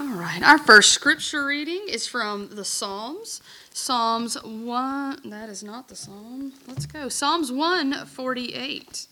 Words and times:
All 0.00 0.14
right, 0.14 0.42
our 0.42 0.56
first 0.56 0.92
scripture 0.92 1.44
reading 1.44 1.82
is 1.86 2.06
from 2.06 2.48
the 2.54 2.64
Psalms. 2.64 3.42
Psalms 3.74 4.42
1, 4.42 5.20
that 5.26 5.50
is 5.50 5.62
not 5.62 5.88
the 5.88 5.94
Psalm. 5.94 6.54
Let's 6.66 6.86
go. 6.86 7.10
Psalms 7.10 7.52
148. 7.52 9.06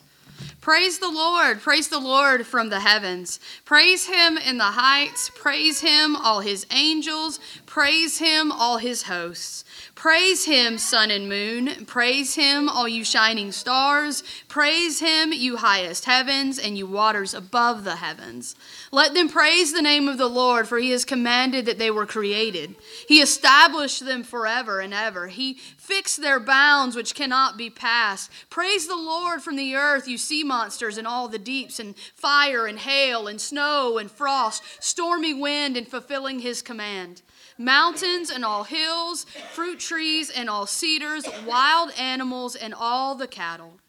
Praise 0.62 0.98
the 0.98 1.10
Lord, 1.10 1.60
praise 1.60 1.88
the 1.88 1.98
Lord 1.98 2.46
from 2.46 2.70
the 2.70 2.80
heavens. 2.80 3.38
Praise 3.66 4.06
him 4.06 4.38
in 4.38 4.56
the 4.56 4.64
heights, 4.64 5.30
praise 5.34 5.80
him, 5.80 6.16
all 6.16 6.40
his 6.40 6.64
angels, 6.70 7.38
praise 7.66 8.16
him, 8.16 8.50
all 8.50 8.78
his 8.78 9.02
hosts. 9.02 9.66
Praise 9.98 10.44
him, 10.44 10.78
sun 10.78 11.10
and 11.10 11.28
moon. 11.28 11.84
Praise 11.84 12.36
him, 12.36 12.68
all 12.68 12.86
you 12.86 13.02
shining 13.02 13.50
stars. 13.50 14.22
Praise 14.46 15.00
him, 15.00 15.32
you 15.32 15.56
highest 15.56 16.04
heavens, 16.04 16.56
and 16.56 16.78
you 16.78 16.86
waters 16.86 17.34
above 17.34 17.82
the 17.82 17.96
heavens. 17.96 18.54
Let 18.92 19.14
them 19.14 19.28
praise 19.28 19.72
the 19.72 19.82
name 19.82 20.06
of 20.06 20.16
the 20.16 20.28
Lord, 20.28 20.68
for 20.68 20.78
he 20.78 20.92
has 20.92 21.04
commanded 21.04 21.66
that 21.66 21.80
they 21.80 21.90
were 21.90 22.06
created. 22.06 22.76
He 23.08 23.20
established 23.20 24.04
them 24.04 24.22
forever 24.22 24.78
and 24.78 24.94
ever. 24.94 25.26
He 25.26 25.54
fixed 25.54 26.22
their 26.22 26.38
bounds 26.38 26.94
which 26.94 27.16
cannot 27.16 27.56
be 27.56 27.68
passed. 27.68 28.30
Praise 28.50 28.86
the 28.86 28.94
Lord 28.94 29.42
from 29.42 29.56
the 29.56 29.74
earth, 29.74 30.06
you 30.06 30.16
sea 30.16 30.44
monsters 30.44 30.96
and 30.96 31.08
all 31.08 31.26
the 31.26 31.40
deeps, 31.40 31.80
and 31.80 31.96
fire 32.14 32.68
and 32.68 32.78
hail 32.78 33.26
and 33.26 33.40
snow 33.40 33.98
and 33.98 34.08
frost, 34.08 34.62
stormy 34.78 35.34
wind 35.34 35.76
and 35.76 35.88
fulfilling 35.88 36.38
his 36.38 36.62
command 36.62 37.20
mountains 37.58 38.30
and 38.30 38.44
all 38.44 38.64
hills, 38.64 39.26
fruit 39.52 39.78
trees 39.78 40.30
and 40.30 40.48
all 40.48 40.66
cedars, 40.66 41.26
wild 41.44 41.90
animals 41.98 42.56
and 42.56 42.72
all 42.72 43.14
the 43.14 43.26
cattle 43.28 43.80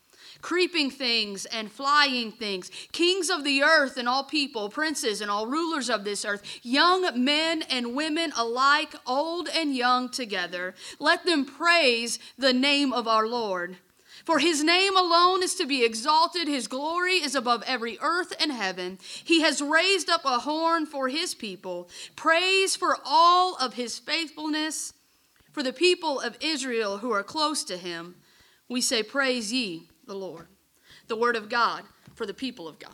creeping 0.42 0.90
things 0.90 1.45
and 1.45 1.72
flying 1.72 2.32
things, 2.32 2.72
kings 2.92 3.30
of 3.30 3.44
the 3.44 3.62
earth 3.62 3.98
and 3.98 4.08
all 4.08 4.23
people, 4.23 4.70
princes 4.70 5.22
and 5.22 5.30
all 5.30 5.48
rulers 5.48 5.90
of 5.90 6.04
this 6.04 6.26
earth, 6.26 6.42
young 6.64 7.23
men 7.23 7.62
and 7.64 7.95
women 7.95 8.31
alike, 8.38 8.95
old 9.06 9.50
and 9.53 9.75
young 9.75 10.09
together. 10.09 10.73
Let 11.00 11.25
them 11.25 11.45
praise 11.45 12.20
the 12.38 12.53
name 12.53 12.94
of 12.94 13.08
our 13.08 13.28
Lord. 13.28 13.78
For 14.25 14.39
his 14.39 14.64
name 14.64 14.95
alone 14.98 15.44
is 15.44 15.56
to 15.56 15.66
be 15.66 15.84
exalted. 15.84 16.48
His 16.48 16.67
glory 16.67 17.16
is 17.16 17.36
above 17.36 17.64
every 17.66 17.98
earth 18.02 18.34
and 18.39 18.52
heaven. 18.52 19.00
He 19.23 19.42
has 19.42 19.62
raised 19.62 20.09
up 20.09 20.25
a 20.25 20.39
horn 20.39 20.86
for 20.86 21.08
his 21.08 21.34
people. 21.34 21.89
Praise 22.16 22.75
for 22.75 22.97
all 23.06 23.56
of 23.56 23.73
his 23.73 23.97
faithfulness. 23.97 24.94
For 25.52 25.64
the 25.64 25.73
people 25.73 26.20
of 26.20 26.38
Israel 26.42 27.00
who 27.00 27.12
are 27.12 27.23
close 27.23 27.64
to 27.66 27.78
him, 27.78 28.16
we 28.67 28.81
say, 28.81 29.03
Praise 29.03 29.52
ye 29.52 29.90
the 30.06 30.14
Lord. 30.14 30.47
The 31.08 31.16
word 31.16 31.36
of 31.36 31.50
God 31.50 31.84
for 32.14 32.25
the 32.25 32.34
people 32.34 32.67
of 32.67 32.78
God. 32.78 32.92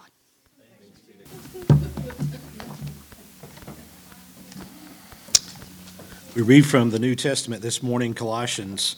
We 6.35 6.41
read 6.41 6.65
from 6.65 6.89
the 6.89 6.99
New 6.99 7.15
Testament 7.15 7.61
this 7.61 7.81
morning, 7.81 8.13
Colossians 8.13 8.97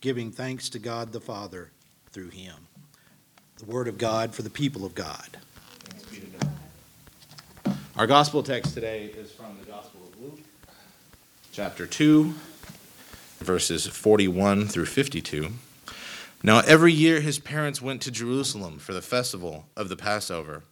giving 0.00 0.30
thanks 0.30 0.70
to 0.70 0.78
God 0.78 1.12
the 1.12 1.20
Father 1.20 1.70
through 2.10 2.30
him. 2.30 2.54
The 3.58 3.66
word 3.66 3.86
of 3.86 3.98
God 3.98 4.34
for 4.34 4.40
the 4.42 4.50
people 4.50 4.86
of 4.86 4.94
God. 4.94 5.38
Our 7.96 8.06
gospel 8.06 8.42
text 8.42 8.72
today 8.72 9.12
is 9.14 9.30
from 9.30 9.58
the 9.60 9.70
Gospel 9.70 10.00
of 10.10 10.22
Luke, 10.22 10.40
chapter 11.52 11.86
2, 11.86 12.32
verses 13.40 13.86
41 13.86 14.68
through 14.68 14.86
52. 14.86 15.50
Now, 16.42 16.60
every 16.60 16.94
year 16.94 17.20
his 17.20 17.38
parents 17.38 17.82
went 17.82 18.00
to 18.02 18.10
Jerusalem 18.10 18.78
for 18.78 18.94
the 18.94 19.02
festival 19.02 19.66
of 19.76 19.90
the 19.90 19.96
Passover. 19.96 20.62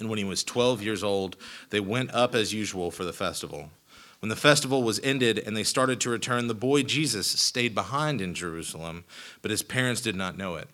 And 0.00 0.08
when 0.08 0.18
he 0.18 0.24
was 0.24 0.42
12 0.42 0.82
years 0.82 1.04
old, 1.04 1.36
they 1.68 1.80
went 1.80 2.14
up 2.14 2.34
as 2.34 2.54
usual 2.54 2.90
for 2.90 3.04
the 3.04 3.12
festival. 3.12 3.68
When 4.20 4.28
the 4.28 4.36
festival 4.36 4.82
was 4.82 5.00
ended 5.00 5.38
and 5.38 5.56
they 5.56 5.64
started 5.64 6.00
to 6.00 6.10
return, 6.10 6.46
the 6.46 6.54
boy 6.54 6.82
Jesus 6.82 7.26
stayed 7.26 7.74
behind 7.74 8.20
in 8.20 8.34
Jerusalem, 8.34 9.04
but 9.42 9.50
his 9.50 9.62
parents 9.62 10.00
did 10.00 10.16
not 10.16 10.38
know 10.38 10.56
it. 10.56 10.68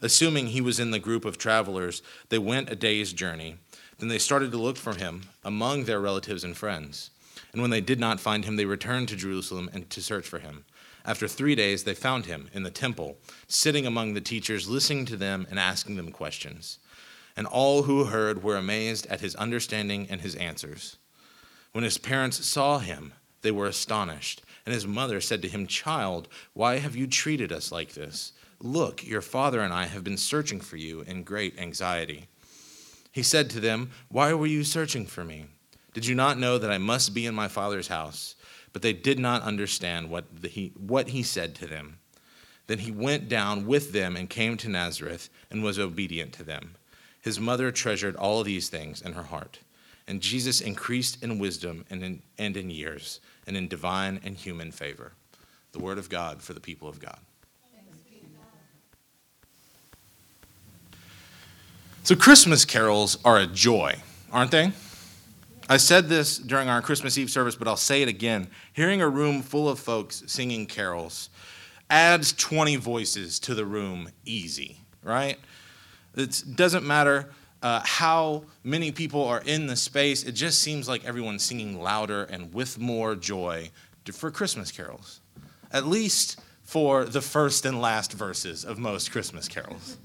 Assuming 0.00 0.48
he 0.48 0.60
was 0.60 0.80
in 0.80 0.90
the 0.90 0.98
group 0.98 1.24
of 1.24 1.38
travelers, 1.38 2.02
they 2.28 2.38
went 2.38 2.70
a 2.70 2.76
day's 2.76 3.12
journey. 3.12 3.56
Then 3.98 4.08
they 4.08 4.18
started 4.18 4.50
to 4.50 4.58
look 4.58 4.76
for 4.76 4.94
him 4.94 5.22
among 5.44 5.84
their 5.84 6.00
relatives 6.00 6.44
and 6.44 6.56
friends. 6.56 7.10
And 7.52 7.60
when 7.60 7.70
they 7.70 7.80
did 7.80 8.00
not 8.00 8.20
find 8.20 8.44
him, 8.44 8.56
they 8.56 8.64
returned 8.64 9.08
to 9.08 9.16
Jerusalem 9.16 9.70
and 9.72 9.88
to 9.90 10.02
search 10.02 10.26
for 10.26 10.38
him. 10.38 10.64
After 11.04 11.28
three 11.28 11.54
days, 11.54 11.84
they 11.84 11.94
found 11.94 12.26
him 12.26 12.48
in 12.52 12.62
the 12.62 12.70
temple, 12.70 13.16
sitting 13.48 13.86
among 13.86 14.14
the 14.14 14.20
teachers, 14.20 14.68
listening 14.68 15.04
to 15.06 15.16
them 15.16 15.46
and 15.50 15.58
asking 15.58 15.96
them 15.96 16.12
questions. 16.12 16.78
And 17.36 17.46
all 17.46 17.84
who 17.84 18.04
heard 18.04 18.42
were 18.42 18.56
amazed 18.56 19.06
at 19.06 19.20
his 19.20 19.34
understanding 19.36 20.06
and 20.10 20.20
his 20.20 20.36
answers. 20.36 20.96
When 21.72 21.84
his 21.84 21.98
parents 21.98 22.46
saw 22.46 22.78
him, 22.78 23.12
they 23.40 23.50
were 23.50 23.66
astonished. 23.66 24.42
And 24.64 24.72
his 24.72 24.86
mother 24.86 25.20
said 25.20 25.42
to 25.42 25.48
him, 25.48 25.66
Child, 25.66 26.28
why 26.52 26.78
have 26.78 26.94
you 26.94 27.06
treated 27.06 27.50
us 27.50 27.72
like 27.72 27.94
this? 27.94 28.32
Look, 28.60 29.04
your 29.04 29.22
father 29.22 29.60
and 29.60 29.72
I 29.72 29.86
have 29.86 30.04
been 30.04 30.16
searching 30.16 30.60
for 30.60 30.76
you 30.76 31.00
in 31.00 31.24
great 31.24 31.58
anxiety. 31.58 32.28
He 33.10 33.22
said 33.22 33.50
to 33.50 33.60
them, 33.60 33.90
Why 34.08 34.32
were 34.34 34.46
you 34.46 34.62
searching 34.62 35.06
for 35.06 35.24
me? 35.24 35.46
Did 35.94 36.06
you 36.06 36.14
not 36.14 36.38
know 36.38 36.58
that 36.58 36.70
I 36.70 36.78
must 36.78 37.12
be 37.12 37.26
in 37.26 37.34
my 37.34 37.48
father's 37.48 37.88
house? 37.88 38.36
But 38.72 38.82
they 38.82 38.92
did 38.92 39.18
not 39.18 39.42
understand 39.42 40.08
what, 40.08 40.24
he, 40.44 40.72
what 40.78 41.08
he 41.08 41.22
said 41.22 41.54
to 41.56 41.66
them. 41.66 41.98
Then 42.68 42.78
he 42.78 42.92
went 42.92 43.28
down 43.28 43.66
with 43.66 43.92
them 43.92 44.16
and 44.16 44.30
came 44.30 44.56
to 44.58 44.68
Nazareth 44.68 45.28
and 45.50 45.62
was 45.62 45.78
obedient 45.78 46.32
to 46.34 46.44
them. 46.44 46.76
His 47.20 47.40
mother 47.40 47.70
treasured 47.70 48.16
all 48.16 48.42
these 48.42 48.68
things 48.68 49.02
in 49.02 49.12
her 49.12 49.24
heart. 49.24 49.58
And 50.08 50.20
Jesus 50.20 50.60
increased 50.60 51.22
in 51.22 51.38
wisdom 51.38 51.84
and 51.90 52.02
in, 52.02 52.22
and 52.38 52.56
in 52.56 52.70
years, 52.70 53.20
and 53.46 53.56
in 53.56 53.68
divine 53.68 54.20
and 54.24 54.36
human 54.36 54.72
favor. 54.72 55.12
The 55.72 55.78
word 55.78 55.98
of 55.98 56.08
God 56.08 56.42
for 56.42 56.52
the 56.52 56.60
people 56.60 56.88
of 56.88 57.00
God. 57.00 57.18
So, 62.04 62.16
Christmas 62.16 62.64
carols 62.64 63.16
are 63.24 63.38
a 63.38 63.46
joy, 63.46 63.94
aren't 64.32 64.50
they? 64.50 64.72
I 65.68 65.76
said 65.76 66.08
this 66.08 66.36
during 66.36 66.68
our 66.68 66.82
Christmas 66.82 67.16
Eve 67.16 67.30
service, 67.30 67.54
but 67.54 67.68
I'll 67.68 67.76
say 67.76 68.02
it 68.02 68.08
again. 68.08 68.48
Hearing 68.72 69.00
a 69.00 69.08
room 69.08 69.40
full 69.40 69.68
of 69.68 69.78
folks 69.78 70.24
singing 70.26 70.66
carols 70.66 71.30
adds 71.88 72.32
20 72.32 72.74
voices 72.76 73.38
to 73.40 73.54
the 73.54 73.64
room 73.64 74.08
easy, 74.24 74.78
right? 75.04 75.38
It 76.16 76.42
doesn't 76.56 76.84
matter 76.84 77.30
uh, 77.62 77.80
how 77.84 78.44
many 78.64 78.90
people 78.90 79.24
are 79.24 79.42
in 79.44 79.66
the 79.66 79.76
space, 79.76 80.24
it 80.24 80.32
just 80.32 80.60
seems 80.60 80.88
like 80.88 81.04
everyone's 81.04 81.42
singing 81.42 81.80
louder 81.80 82.24
and 82.24 82.52
with 82.52 82.78
more 82.78 83.14
joy 83.14 83.70
for 84.12 84.30
Christmas 84.30 84.72
carols. 84.72 85.20
At 85.72 85.86
least 85.86 86.40
for 86.62 87.04
the 87.04 87.20
first 87.20 87.64
and 87.64 87.80
last 87.80 88.12
verses 88.12 88.64
of 88.64 88.78
most 88.78 89.12
Christmas 89.12 89.48
carols. 89.48 89.98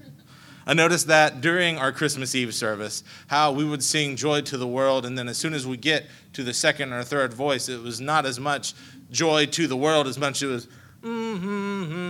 I 0.66 0.74
noticed 0.74 1.06
that 1.06 1.40
during 1.40 1.78
our 1.78 1.92
Christmas 1.92 2.34
Eve 2.34 2.54
service, 2.54 3.02
how 3.28 3.52
we 3.52 3.64
would 3.64 3.82
sing 3.82 4.16
Joy 4.16 4.42
to 4.42 4.58
the 4.58 4.66
World, 4.66 5.06
and 5.06 5.16
then 5.16 5.26
as 5.26 5.38
soon 5.38 5.54
as 5.54 5.66
we 5.66 5.78
get 5.78 6.06
to 6.34 6.44
the 6.44 6.52
second 6.52 6.92
or 6.92 7.02
third 7.02 7.32
voice, 7.32 7.70
it 7.70 7.80
was 7.80 8.02
not 8.02 8.26
as 8.26 8.38
much 8.38 8.74
joy 9.10 9.46
to 9.46 9.66
the 9.66 9.78
world 9.78 10.06
as 10.06 10.18
much 10.18 10.42
as 10.42 10.50
it 10.50 10.52
was, 10.52 10.68
mm-hmm, 11.00 12.07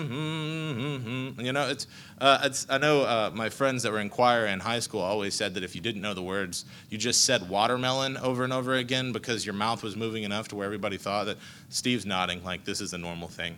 you 1.49 1.55
know, 1.55 1.67
it's, 1.71 1.87
uh, 2.21 2.41
it's 2.43 2.67
I 2.69 2.77
know 2.77 3.05
uh, 3.05 3.31
my 3.33 3.49
friends 3.49 3.83
that 3.83 3.91
were 3.91 4.01
in 4.01 4.11
choir 4.11 4.45
in 4.45 4.61
high 4.61 4.81
school 4.81 5.01
always 5.01 5.33
said 5.33 5.55
that 5.55 5.65
if 5.65 5.75
you 5.75 5.81
didn't 5.81 6.03
know 6.03 6.13
the 6.13 6.23
words, 6.23 6.67
you 6.91 6.99
just 6.99 7.25
said 7.25 7.49
watermelon 7.49 8.19
over 8.19 8.45
and 8.45 8.53
over 8.53 8.75
again 8.75 9.13
because 9.13 9.47
your 9.47 9.55
mouth 9.55 9.83
was 9.83 9.97
moving 9.97 10.25
enough 10.25 10.49
to 10.49 10.57
where 10.57 10.67
everybody 10.67 10.99
thought 10.99 11.25
that 11.25 11.39
Steve's 11.71 12.05
nodding 12.05 12.45
like 12.45 12.67
this 12.67 12.83
is 12.83 12.93
a 12.93 12.99
normal 12.99 13.29
thing. 13.29 13.57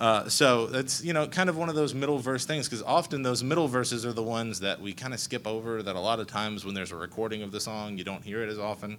Uh, 0.00 0.26
so 0.30 0.70
it's 0.72 1.04
you 1.04 1.12
know 1.12 1.26
kind 1.26 1.50
of 1.50 1.58
one 1.58 1.68
of 1.68 1.74
those 1.74 1.92
middle 1.92 2.18
verse 2.18 2.46
things 2.46 2.66
because 2.66 2.82
often 2.82 3.22
those 3.22 3.44
middle 3.44 3.68
verses 3.68 4.06
are 4.06 4.14
the 4.14 4.22
ones 4.22 4.60
that 4.60 4.80
we 4.80 4.94
kind 4.94 5.12
of 5.12 5.20
skip 5.20 5.46
over. 5.46 5.82
That 5.82 5.94
a 5.94 6.00
lot 6.00 6.18
of 6.18 6.26
times 6.26 6.64
when 6.64 6.74
there's 6.74 6.92
a 6.92 6.96
recording 6.96 7.42
of 7.42 7.52
the 7.52 7.60
song, 7.60 7.98
you 7.98 8.04
don't 8.04 8.24
hear 8.24 8.42
it 8.42 8.48
as 8.48 8.58
often. 8.58 8.96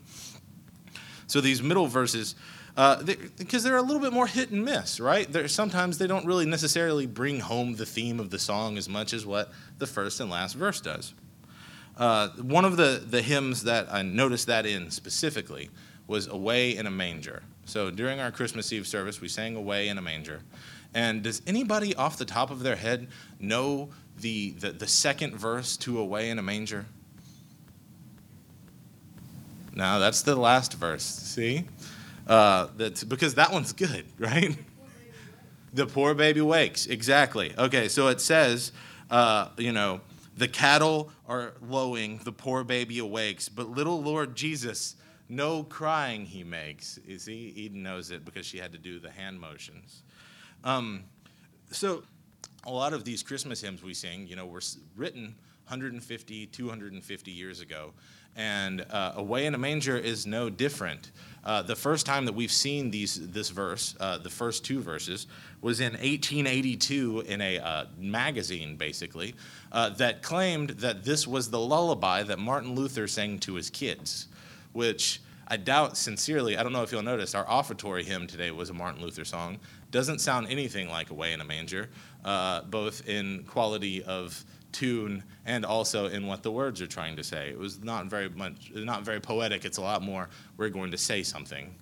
So 1.25 1.41
these 1.41 1.63
middle 1.63 1.87
verses, 1.87 2.35
uh, 2.77 3.01
because 3.37 3.63
they, 3.63 3.71
are 3.71 3.77
a 3.77 3.81
little 3.81 4.01
bit 4.01 4.13
more 4.13 4.27
hit 4.27 4.51
and 4.51 4.63
miss, 4.63 4.99
right? 4.99 5.31
They're, 5.31 5.47
sometimes 5.47 5.97
they 5.97 6.05
don't 6.05 6.27
really 6.27 6.45
necessarily 6.45 7.07
bring 7.07 7.39
home 7.39 7.75
the 7.75 7.87
theme 7.87 8.19
of 8.19 8.29
the 8.29 8.37
song 8.37 8.77
as 8.77 8.87
much 8.87 9.13
as 9.13 9.25
what 9.25 9.51
the 9.79 9.87
first 9.87 10.19
and 10.19 10.29
last 10.29 10.53
verse 10.53 10.79
does. 10.79 11.15
Uh, 11.97 12.29
one 12.29 12.65
of 12.65 12.77
the, 12.77 13.03
the 13.03 13.23
hymns 13.23 13.63
that 13.63 13.91
I 13.91 14.03
noticed 14.03 14.45
that 14.45 14.67
in 14.67 14.91
specifically 14.91 15.71
was 16.05 16.27
Away 16.27 16.77
in 16.77 16.85
a 16.85 16.91
Manger. 16.91 17.41
So 17.65 17.89
during 17.89 18.19
our 18.19 18.29
Christmas 18.29 18.71
Eve 18.71 18.85
service, 18.85 19.19
we 19.19 19.27
sang 19.27 19.55
Away 19.55 19.87
in 19.87 19.97
a 19.97 20.01
Manger. 20.01 20.41
And 20.93 21.23
does 21.23 21.41
anybody 21.47 21.95
off 21.95 22.17
the 22.17 22.25
top 22.25 22.51
of 22.51 22.61
their 22.61 22.75
head 22.75 23.07
know 23.39 23.89
the, 24.19 24.51
the, 24.51 24.69
the 24.69 24.87
second 24.87 25.35
verse 25.35 25.77
to 25.77 25.99
Away 25.99 26.29
in 26.29 26.37
a 26.37 26.43
Manger? 26.43 26.85
No, 29.73 29.99
that's 29.99 30.21
the 30.21 30.35
last 30.35 30.75
verse. 30.75 31.03
See? 31.03 31.65
Uh, 32.27 32.67
that's, 32.75 33.03
because 33.03 33.35
that 33.35 33.51
one's 33.51 33.73
good, 33.73 34.05
right? 34.19 34.57
the 35.73 35.85
poor 35.85 36.13
baby 36.13 36.41
wakes. 36.41 36.87
Exactly. 36.87 37.53
Okay, 37.57 37.87
so 37.87 38.07
it 38.07 38.19
says, 38.21 38.71
uh, 39.09 39.49
you 39.57 39.71
know, 39.71 40.01
the 40.35 40.47
cattle 40.47 41.11
are 41.27 41.53
lowing, 41.67 42.19
the 42.19 42.31
poor 42.31 42.63
baby 42.63 42.99
awakes, 42.99 43.49
but 43.49 43.69
little 43.69 44.01
Lord 44.01 44.35
Jesus, 44.35 44.95
no 45.29 45.63
crying 45.63 46.25
he 46.25 46.43
makes. 46.43 46.99
You 47.05 47.19
see, 47.19 47.53
Eden 47.55 47.83
knows 47.83 48.11
it 48.11 48.23
because 48.23 48.45
she 48.45 48.57
had 48.57 48.71
to 48.73 48.77
do 48.77 48.99
the 48.99 49.09
hand 49.09 49.39
motions. 49.39 50.03
Um, 50.63 51.05
so 51.71 52.03
a 52.65 52.71
lot 52.71 52.93
of 52.93 53.03
these 53.03 53.23
Christmas 53.23 53.61
hymns 53.61 53.81
we 53.81 53.93
sing, 53.93 54.27
you 54.27 54.35
know, 54.35 54.45
were 54.45 54.61
written 54.95 55.35
150, 55.67 56.47
250 56.47 57.31
years 57.31 57.61
ago. 57.61 57.93
And 58.37 58.85
uh, 58.91 59.13
Away 59.15 59.47
in 59.47 59.55
a 59.55 59.57
Manger 59.57 59.97
is 59.97 60.25
no 60.25 60.49
different. 60.49 61.11
Uh, 61.43 61.61
the 61.61 61.75
first 61.75 62.05
time 62.05 62.25
that 62.25 62.35
we've 62.35 62.51
seen 62.51 62.91
these, 62.91 63.29
this 63.31 63.49
verse, 63.49 63.95
uh, 63.99 64.17
the 64.19 64.29
first 64.29 64.63
two 64.63 64.79
verses, 64.79 65.27
was 65.61 65.79
in 65.79 65.93
1882 65.93 67.21
in 67.21 67.41
a 67.41 67.57
uh, 67.57 67.85
magazine, 67.97 68.75
basically, 68.75 69.33
uh, 69.71 69.89
that 69.89 70.21
claimed 70.21 70.71
that 70.71 71.03
this 71.03 71.25
was 71.25 71.49
the 71.49 71.59
lullaby 71.59 72.21
that 72.21 72.37
Martin 72.37 72.75
Luther 72.75 73.07
sang 73.07 73.39
to 73.39 73.55
his 73.55 73.69
kids, 73.69 74.27
which 74.73 75.21
I 75.47 75.55
doubt 75.55 75.95
sincerely, 75.95 76.57
I 76.57 76.63
don't 76.63 76.73
know 76.73 76.83
if 76.83 76.91
you'll 76.91 77.01
notice, 77.01 77.33
our 77.33 77.45
offertory 77.45 78.03
hymn 78.03 78.27
today 78.27 78.51
was 78.51 78.69
a 78.69 78.73
Martin 78.73 79.01
Luther 79.01 79.23
song. 79.23 79.57
Doesn't 79.91 80.19
sound 80.19 80.47
anything 80.49 80.89
like 80.89 81.09
Away 81.09 81.31
in 81.31 81.39
a 81.39 81.45
Manger, 81.45 81.89
uh, 82.25 82.63
both 82.63 83.07
in 83.07 83.45
quality 83.45 84.03
of 84.03 84.43
tune 84.71 85.23
and 85.45 85.65
also 85.65 86.07
in 86.07 86.27
what 86.27 86.43
the 86.43 86.51
words 86.51 86.81
are 86.81 86.87
trying 86.87 87.15
to 87.15 87.23
say. 87.23 87.49
It 87.49 87.57
was 87.57 87.83
not 87.83 88.07
very 88.07 88.29
much, 88.29 88.71
not 88.73 89.03
very 89.03 89.19
poetic. 89.19 89.65
It's 89.65 89.77
a 89.77 89.81
lot 89.81 90.01
more, 90.01 90.29
we're 90.57 90.69
going 90.69 90.91
to 90.91 90.97
say 90.97 91.23
something. 91.23 91.73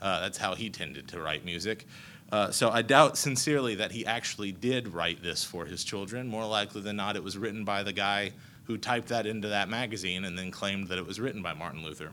Uh, 0.00 0.20
that's 0.20 0.38
how 0.38 0.54
he 0.54 0.70
tended 0.70 1.08
to 1.08 1.20
write 1.20 1.44
music. 1.44 1.86
Uh, 2.32 2.50
so 2.50 2.70
I 2.70 2.82
doubt 2.82 3.18
sincerely 3.18 3.74
that 3.76 3.92
he 3.92 4.06
actually 4.06 4.52
did 4.52 4.88
write 4.88 5.22
this 5.22 5.44
for 5.44 5.66
his 5.66 5.82
children. 5.82 6.28
More 6.28 6.46
likely 6.46 6.80
than 6.80 6.96
not, 6.96 7.16
it 7.16 7.24
was 7.24 7.36
written 7.36 7.64
by 7.64 7.82
the 7.82 7.92
guy 7.92 8.32
who 8.64 8.78
typed 8.78 9.08
that 9.08 9.26
into 9.26 9.48
that 9.48 9.68
magazine 9.68 10.24
and 10.24 10.38
then 10.38 10.50
claimed 10.50 10.88
that 10.88 10.98
it 10.98 11.06
was 11.06 11.18
written 11.18 11.42
by 11.42 11.52
Martin 11.52 11.82
Luther. 11.82 12.12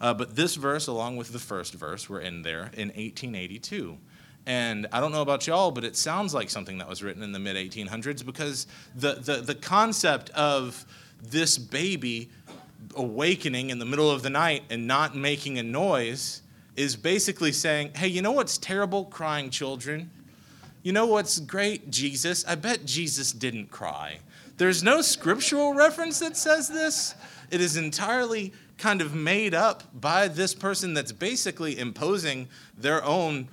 Uh, 0.00 0.14
but 0.14 0.34
this 0.34 0.54
verse, 0.54 0.86
along 0.86 1.16
with 1.16 1.32
the 1.32 1.38
first 1.38 1.74
verse, 1.74 2.08
were 2.08 2.20
in 2.20 2.42
there 2.42 2.70
in 2.72 2.88
1882. 2.88 3.98
And 4.46 4.86
I 4.92 5.00
don't 5.00 5.12
know 5.12 5.22
about 5.22 5.46
y'all, 5.46 5.70
but 5.70 5.84
it 5.84 5.96
sounds 5.96 6.34
like 6.34 6.50
something 6.50 6.78
that 6.78 6.88
was 6.88 7.02
written 7.02 7.22
in 7.22 7.32
the 7.32 7.38
mid 7.38 7.56
1800s 7.56 8.24
because 8.24 8.66
the, 8.94 9.14
the, 9.14 9.36
the 9.36 9.54
concept 9.54 10.30
of 10.30 10.84
this 11.22 11.56
baby 11.56 12.28
awakening 12.94 13.70
in 13.70 13.78
the 13.78 13.86
middle 13.86 14.10
of 14.10 14.22
the 14.22 14.30
night 14.30 14.62
and 14.68 14.86
not 14.86 15.16
making 15.16 15.58
a 15.58 15.62
noise 15.62 16.42
is 16.76 16.96
basically 16.96 17.52
saying, 17.52 17.92
hey, 17.96 18.08
you 18.08 18.20
know 18.20 18.32
what's 18.32 18.58
terrible? 18.58 19.04
Crying 19.06 19.48
children. 19.48 20.10
You 20.82 20.92
know 20.92 21.06
what's 21.06 21.38
great? 21.38 21.90
Jesus. 21.90 22.44
I 22.46 22.56
bet 22.56 22.84
Jesus 22.84 23.32
didn't 23.32 23.70
cry. 23.70 24.18
There's 24.56 24.82
no 24.82 25.00
scriptural 25.00 25.74
reference 25.74 26.18
that 26.20 26.36
says 26.36 26.68
this. 26.68 27.14
It 27.50 27.60
is 27.60 27.76
entirely 27.76 28.52
kind 28.76 29.00
of 29.00 29.14
made 29.14 29.54
up 29.54 29.84
by 29.98 30.28
this 30.28 30.54
person 30.54 30.94
that's 30.94 31.12
basically 31.12 31.78
imposing 31.78 32.48
their 32.76 33.02
own 33.04 33.48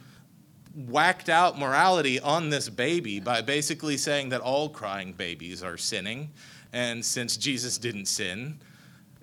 whacked 0.76 1.30
out 1.30 1.60
morality 1.60 2.20
on 2.20 2.50
this 2.50 2.70
baby 2.70 3.20
by 3.20 3.42
basically 3.42 3.98
saying 3.98 4.30
that 4.30 4.42
all 4.42 4.70
crying 4.70 5.14
babies 5.14 5.64
are 5.64 5.78
sinning. 5.78 6.32
And 6.74 7.04
since 7.04 7.38
Jesus 7.38 7.78
didn't 7.78 8.06
sin, 8.06 8.60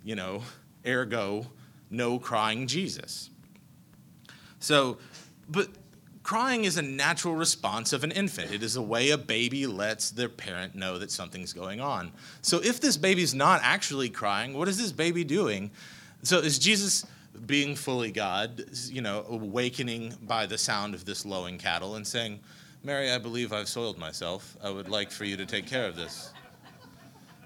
you 0.04 0.14
know, 0.14 0.42
ergo, 0.86 1.46
no 1.90 2.18
crying 2.18 2.66
Jesus. 2.66 3.30
So, 4.60 4.98
but 5.48 5.68
crying 6.22 6.64
is 6.64 6.76
a 6.76 6.82
natural 6.82 7.34
response 7.34 7.92
of 7.92 8.04
an 8.04 8.10
infant. 8.12 8.52
It 8.52 8.62
is 8.62 8.76
a 8.76 8.82
way 8.82 9.10
a 9.10 9.18
baby 9.18 9.66
lets 9.66 10.10
their 10.10 10.28
parent 10.28 10.74
know 10.74 10.98
that 10.98 11.10
something's 11.10 11.52
going 11.52 11.80
on. 11.80 12.12
So, 12.42 12.58
if 12.62 12.80
this 12.80 12.96
baby's 12.96 13.34
not 13.34 13.60
actually 13.62 14.10
crying, 14.10 14.52
what 14.52 14.68
is 14.68 14.76
this 14.76 14.92
baby 14.92 15.24
doing? 15.24 15.70
So, 16.22 16.38
is 16.38 16.58
Jesus 16.58 17.06
being 17.46 17.74
fully 17.76 18.10
God, 18.10 18.64
you 18.86 19.00
know, 19.00 19.24
awakening 19.28 20.14
by 20.22 20.46
the 20.46 20.58
sound 20.58 20.94
of 20.94 21.04
this 21.04 21.24
lowing 21.24 21.58
cattle 21.58 21.96
and 21.96 22.06
saying, 22.06 22.40
Mary, 22.82 23.10
I 23.10 23.18
believe 23.18 23.52
I've 23.52 23.68
soiled 23.68 23.98
myself. 23.98 24.56
I 24.62 24.70
would 24.70 24.88
like 24.88 25.10
for 25.10 25.24
you 25.24 25.36
to 25.36 25.46
take 25.46 25.66
care 25.66 25.86
of 25.86 25.96
this. 25.96 26.32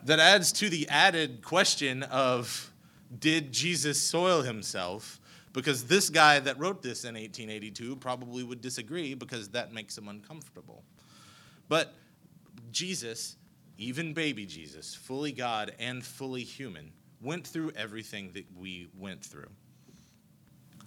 That 0.05 0.19
adds 0.19 0.53
to 0.53 0.69
the 0.69 0.89
added 0.89 1.43
question 1.43 2.03
of 2.05 2.73
did 3.19 3.53
Jesus 3.53 4.01
soil 4.01 4.43
himself? 4.43 5.21
Because 5.53 5.85
this 5.85 6.09
guy 6.09 6.41
that 6.41 6.59
wrote 6.59 6.83
this 6.83 7.05
in 7.05 7.15
1882 7.15 7.97
probably 7.97 8.43
would 8.43 8.61
disagree 8.61 9.15
because 9.15 9.49
that 9.51 9.73
makes 9.73 9.97
him 9.97 10.09
uncomfortable. 10.09 10.83
But 11.69 11.95
Jesus, 12.71 13.37
even 13.77 14.15
baby 14.15 14.47
Jesus, 14.47 14.95
fully 14.95 15.33
God 15.33 15.75
and 15.79 16.05
fully 16.05 16.43
human, 16.43 16.93
went 17.21 17.47
through 17.47 17.73
everything 17.77 18.33
that 18.33 18.47
we 18.59 18.89
went 18.99 19.25
through. 19.25 19.49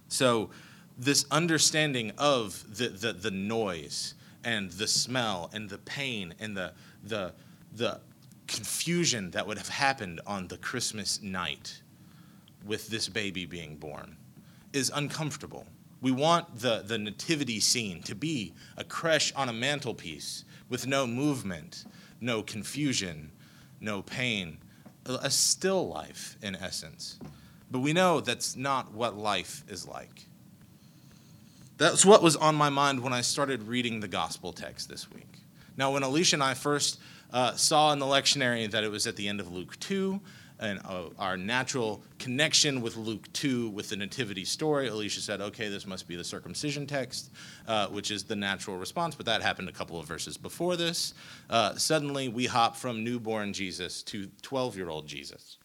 So, 0.08 0.50
this 0.98 1.26
understanding 1.30 2.12
of 2.16 2.64
the, 2.76 2.88
the, 2.88 3.12
the 3.12 3.30
noise 3.30 4.14
and 4.44 4.70
the 4.70 4.86
smell 4.86 5.50
and 5.52 5.68
the 5.68 5.78
pain 5.78 6.34
and 6.40 6.56
the, 6.56 6.72
the, 7.02 7.34
the 7.72 8.00
confusion 8.46 9.30
that 9.32 9.46
would 9.46 9.58
have 9.58 9.68
happened 9.68 10.20
on 10.26 10.48
the 10.48 10.56
Christmas 10.56 11.20
night 11.20 11.82
with 12.64 12.88
this 12.88 13.08
baby 13.08 13.44
being 13.44 13.76
born 13.76 14.16
is 14.72 14.90
uncomfortable. 14.94 15.66
We 16.00 16.12
want 16.12 16.60
the, 16.60 16.82
the 16.86 16.98
nativity 16.98 17.60
scene 17.60 18.02
to 18.02 18.14
be 18.14 18.54
a 18.76 18.84
creche 18.84 19.32
on 19.34 19.48
a 19.48 19.52
mantelpiece 19.52 20.44
with 20.68 20.86
no 20.86 21.06
movement, 21.06 21.84
no 22.20 22.42
confusion, 22.42 23.32
no 23.80 24.02
pain, 24.02 24.58
a 25.06 25.30
still 25.30 25.88
life 25.88 26.36
in 26.42 26.56
essence. 26.56 27.18
But 27.70 27.80
we 27.80 27.92
know 27.92 28.20
that's 28.20 28.56
not 28.56 28.92
what 28.92 29.16
life 29.16 29.64
is 29.68 29.86
like. 29.86 30.26
That's 31.78 32.06
what 32.06 32.22
was 32.22 32.36
on 32.36 32.54
my 32.54 32.70
mind 32.70 33.00
when 33.00 33.12
I 33.12 33.20
started 33.20 33.64
reading 33.64 34.00
the 34.00 34.08
gospel 34.08 34.52
text 34.52 34.88
this 34.88 35.10
week. 35.10 35.40
Now, 35.76 35.92
when 35.92 36.02
Alicia 36.02 36.36
and 36.36 36.42
I 36.42 36.54
first 36.54 36.98
uh, 37.32 37.52
saw 37.52 37.92
in 37.92 37.98
the 37.98 38.06
lectionary 38.06 38.70
that 38.70 38.82
it 38.82 38.90
was 38.90 39.06
at 39.06 39.16
the 39.16 39.28
end 39.28 39.40
of 39.40 39.52
Luke 39.52 39.78
2, 39.80 40.18
and 40.58 40.80
uh, 40.86 41.10
our 41.18 41.36
natural 41.36 42.02
connection 42.18 42.80
with 42.80 42.96
Luke 42.96 43.30
2 43.34 43.68
with 43.70 43.90
the 43.90 43.96
nativity 43.96 44.46
story, 44.46 44.88
Alicia 44.88 45.20
said, 45.20 45.42
okay, 45.42 45.68
this 45.68 45.86
must 45.86 46.08
be 46.08 46.16
the 46.16 46.24
circumcision 46.24 46.86
text, 46.86 47.30
uh, 47.68 47.88
which 47.88 48.10
is 48.10 48.24
the 48.24 48.36
natural 48.36 48.78
response, 48.78 49.14
but 49.14 49.26
that 49.26 49.42
happened 49.42 49.68
a 49.68 49.72
couple 49.72 50.00
of 50.00 50.06
verses 50.06 50.38
before 50.38 50.76
this. 50.76 51.12
Uh, 51.50 51.74
suddenly, 51.74 52.28
we 52.28 52.46
hop 52.46 52.74
from 52.74 53.04
newborn 53.04 53.52
Jesus 53.52 54.02
to 54.04 54.28
12 54.40 54.76
year 54.76 54.88
old 54.88 55.06
Jesus 55.06 55.58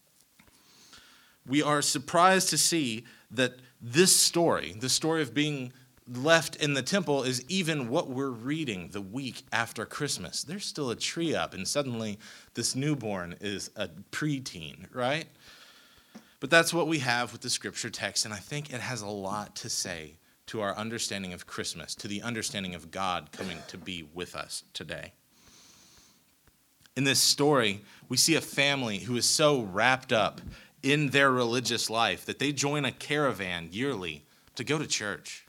we 1.46 1.62
are 1.62 1.82
surprised 1.82 2.50
to 2.50 2.58
see 2.58 3.04
that 3.30 3.54
this 3.80 4.14
story, 4.14 4.74
the 4.78 4.88
story 4.88 5.22
of 5.22 5.34
being 5.34 5.72
left 6.08 6.56
in 6.56 6.74
the 6.74 6.82
temple, 6.82 7.22
is 7.22 7.44
even 7.48 7.88
what 7.88 8.10
we're 8.10 8.30
reading 8.30 8.88
the 8.92 9.00
week 9.00 9.42
after 9.52 9.84
Christmas. 9.84 10.42
There's 10.44 10.64
still 10.64 10.90
a 10.90 10.96
tree 10.96 11.34
up, 11.34 11.54
and 11.54 11.66
suddenly 11.66 12.18
this 12.54 12.74
newborn 12.74 13.36
is 13.40 13.70
a 13.76 13.88
preteen, 14.10 14.86
right? 14.94 15.26
But 16.40 16.50
that's 16.50 16.74
what 16.74 16.88
we 16.88 16.98
have 16.98 17.32
with 17.32 17.40
the 17.40 17.50
scripture 17.50 17.90
text, 17.90 18.24
and 18.24 18.34
I 18.34 18.38
think 18.38 18.72
it 18.72 18.80
has 18.80 19.02
a 19.02 19.06
lot 19.06 19.54
to 19.56 19.68
say 19.68 20.16
to 20.46 20.60
our 20.60 20.76
understanding 20.76 21.32
of 21.32 21.46
Christmas, 21.46 21.94
to 21.94 22.08
the 22.08 22.22
understanding 22.22 22.74
of 22.74 22.90
God 22.90 23.30
coming 23.32 23.58
to 23.68 23.78
be 23.78 24.04
with 24.12 24.34
us 24.34 24.64
today. 24.74 25.12
In 26.96 27.04
this 27.04 27.20
story, 27.20 27.80
we 28.08 28.16
see 28.16 28.34
a 28.34 28.40
family 28.40 28.98
who 28.98 29.16
is 29.16 29.24
so 29.24 29.62
wrapped 29.62 30.12
up 30.12 30.40
in 30.82 31.10
their 31.10 31.30
religious 31.30 31.88
life 31.88 32.24
that 32.26 32.38
they 32.38 32.52
join 32.52 32.84
a 32.84 32.92
caravan 32.92 33.68
yearly 33.70 34.24
to 34.56 34.64
go 34.64 34.78
to 34.78 34.86
church. 34.86 35.46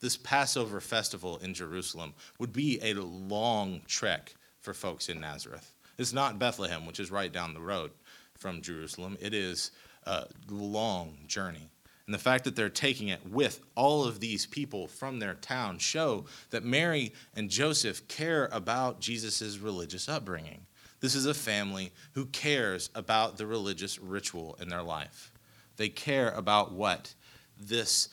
This 0.00 0.16
Passover 0.16 0.80
festival 0.80 1.38
in 1.38 1.52
Jerusalem 1.52 2.14
would 2.38 2.52
be 2.52 2.78
a 2.82 2.94
long 2.94 3.82
trek 3.86 4.34
for 4.60 4.72
folks 4.72 5.08
in 5.08 5.20
Nazareth. 5.20 5.74
It's 5.98 6.12
not 6.12 6.38
Bethlehem, 6.38 6.86
which 6.86 7.00
is 7.00 7.10
right 7.10 7.32
down 7.32 7.52
the 7.52 7.60
road 7.60 7.90
from 8.38 8.62
Jerusalem. 8.62 9.18
It 9.20 9.34
is 9.34 9.70
a 10.04 10.26
long 10.48 11.18
journey. 11.26 11.68
And 12.06 12.14
the 12.14 12.18
fact 12.18 12.44
that 12.44 12.56
they're 12.56 12.70
taking 12.70 13.08
it 13.08 13.24
with 13.24 13.60
all 13.76 14.04
of 14.04 14.18
these 14.18 14.46
people 14.46 14.88
from 14.88 15.18
their 15.18 15.34
town 15.34 15.78
show 15.78 16.24
that 16.50 16.64
Mary 16.64 17.12
and 17.36 17.50
Joseph 17.50 18.08
care 18.08 18.48
about 18.50 19.00
Jesus' 19.00 19.58
religious 19.58 20.08
upbringing. 20.08 20.66
This 21.00 21.14
is 21.14 21.26
a 21.26 21.34
family 21.34 21.92
who 22.12 22.26
cares 22.26 22.90
about 22.94 23.38
the 23.38 23.46
religious 23.46 23.98
ritual 23.98 24.56
in 24.60 24.68
their 24.68 24.82
life. 24.82 25.32
They 25.76 25.88
care 25.88 26.30
about 26.30 26.72
what 26.72 27.14
this 27.58 28.08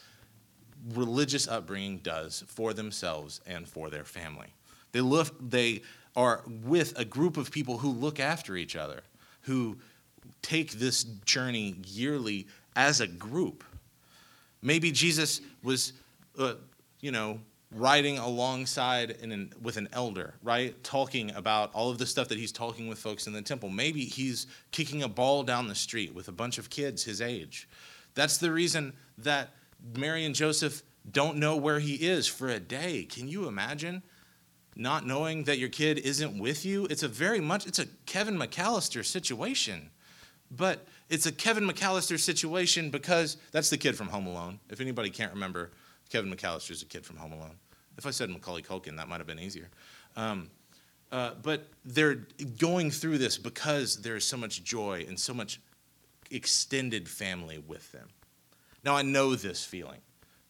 religious 0.93 1.47
upbringing 1.47 1.97
does 1.97 2.43
for 2.47 2.73
themselves 2.73 3.41
and 3.45 3.67
for 3.67 3.89
their 3.89 4.05
family. 4.05 4.47
They 4.93 5.01
look 5.01 5.35
they 5.49 5.81
are 6.15 6.43
with 6.47 6.97
a 6.97 7.05
group 7.05 7.37
of 7.37 7.51
people 7.51 7.77
who 7.77 7.91
look 7.91 8.19
after 8.19 8.55
each 8.55 8.75
other, 8.75 9.01
who 9.41 9.77
take 10.41 10.71
this 10.71 11.03
journey 11.03 11.75
yearly 11.85 12.47
as 12.75 13.01
a 13.01 13.07
group. 13.07 13.63
Maybe 14.61 14.91
Jesus 14.91 15.41
was, 15.61 15.93
uh, 16.39 16.55
you 17.01 17.11
know, 17.11 17.39
riding 17.71 18.17
alongside 18.17 19.11
an, 19.21 19.51
with 19.61 19.77
an 19.77 19.89
elder, 19.91 20.35
right? 20.41 20.81
Talking 20.83 21.31
about 21.31 21.73
all 21.73 21.89
of 21.89 21.97
the 21.97 22.05
stuff 22.05 22.29
that 22.29 22.37
he's 22.37 22.51
talking 22.51 22.87
with 22.87 22.97
folks 22.97 23.27
in 23.27 23.33
the 23.33 23.41
temple. 23.41 23.69
Maybe 23.69 24.05
he's 24.05 24.47
kicking 24.71 25.03
a 25.03 25.09
ball 25.09 25.43
down 25.43 25.67
the 25.67 25.75
street 25.75 26.13
with 26.13 26.27
a 26.27 26.31
bunch 26.31 26.57
of 26.57 26.69
kids 26.69 27.03
his 27.03 27.21
age. 27.21 27.67
That's 28.15 28.37
the 28.37 28.51
reason 28.51 28.93
that 29.17 29.49
Mary 29.95 30.25
and 30.25 30.33
Joseph 30.33 30.81
don't 31.09 31.37
know 31.37 31.55
where 31.55 31.79
he 31.79 31.95
is 31.95 32.25
for 32.27 32.47
a 32.47 32.59
day. 32.59 33.03
Can 33.03 33.27
you 33.27 33.47
imagine? 33.47 34.01
Not 34.75 35.05
knowing 35.05 35.45
that 35.45 35.57
your 35.57 35.69
kid 35.69 35.97
isn't 35.99 36.37
with 36.37 36.65
you, 36.65 36.85
it's 36.85 37.03
a 37.03 37.07
very 37.07 37.39
much 37.39 37.65
it's 37.65 37.79
a 37.79 37.87
Kevin 38.05 38.37
McAllister 38.37 39.03
situation. 39.03 39.89
But 40.49 40.87
it's 41.09 41.25
a 41.25 41.31
Kevin 41.31 41.67
McAllister 41.67 42.19
situation 42.19 42.89
because 42.89 43.37
that's 43.51 43.69
the 43.69 43.77
kid 43.77 43.97
from 43.97 44.07
Home 44.07 44.27
Alone. 44.27 44.59
If 44.69 44.79
anybody 44.79 45.09
can't 45.09 45.33
remember, 45.33 45.71
Kevin 46.09 46.33
McAllister 46.33 46.71
is 46.71 46.81
a 46.81 46.85
kid 46.85 47.05
from 47.05 47.17
Home 47.17 47.33
Alone. 47.33 47.57
If 47.97 48.05
I 48.05 48.11
said 48.11 48.29
Macaulay 48.29 48.61
Culkin, 48.61 48.97
that 48.97 49.07
might 49.07 49.17
have 49.17 49.27
been 49.27 49.39
easier. 49.39 49.69
Um, 50.15 50.49
uh, 51.11 51.31
but 51.41 51.67
they're 51.85 52.27
going 52.57 52.91
through 52.91 53.17
this 53.17 53.37
because 53.37 53.97
there 54.01 54.15
is 54.15 54.25
so 54.25 54.37
much 54.37 54.63
joy 54.63 55.05
and 55.07 55.19
so 55.19 55.33
much 55.33 55.59
extended 56.31 57.07
family 57.07 57.57
with 57.57 57.91
them. 57.91 58.07
Now, 58.83 58.95
I 58.95 59.01
know 59.01 59.35
this 59.35 59.63
feeling, 59.63 59.99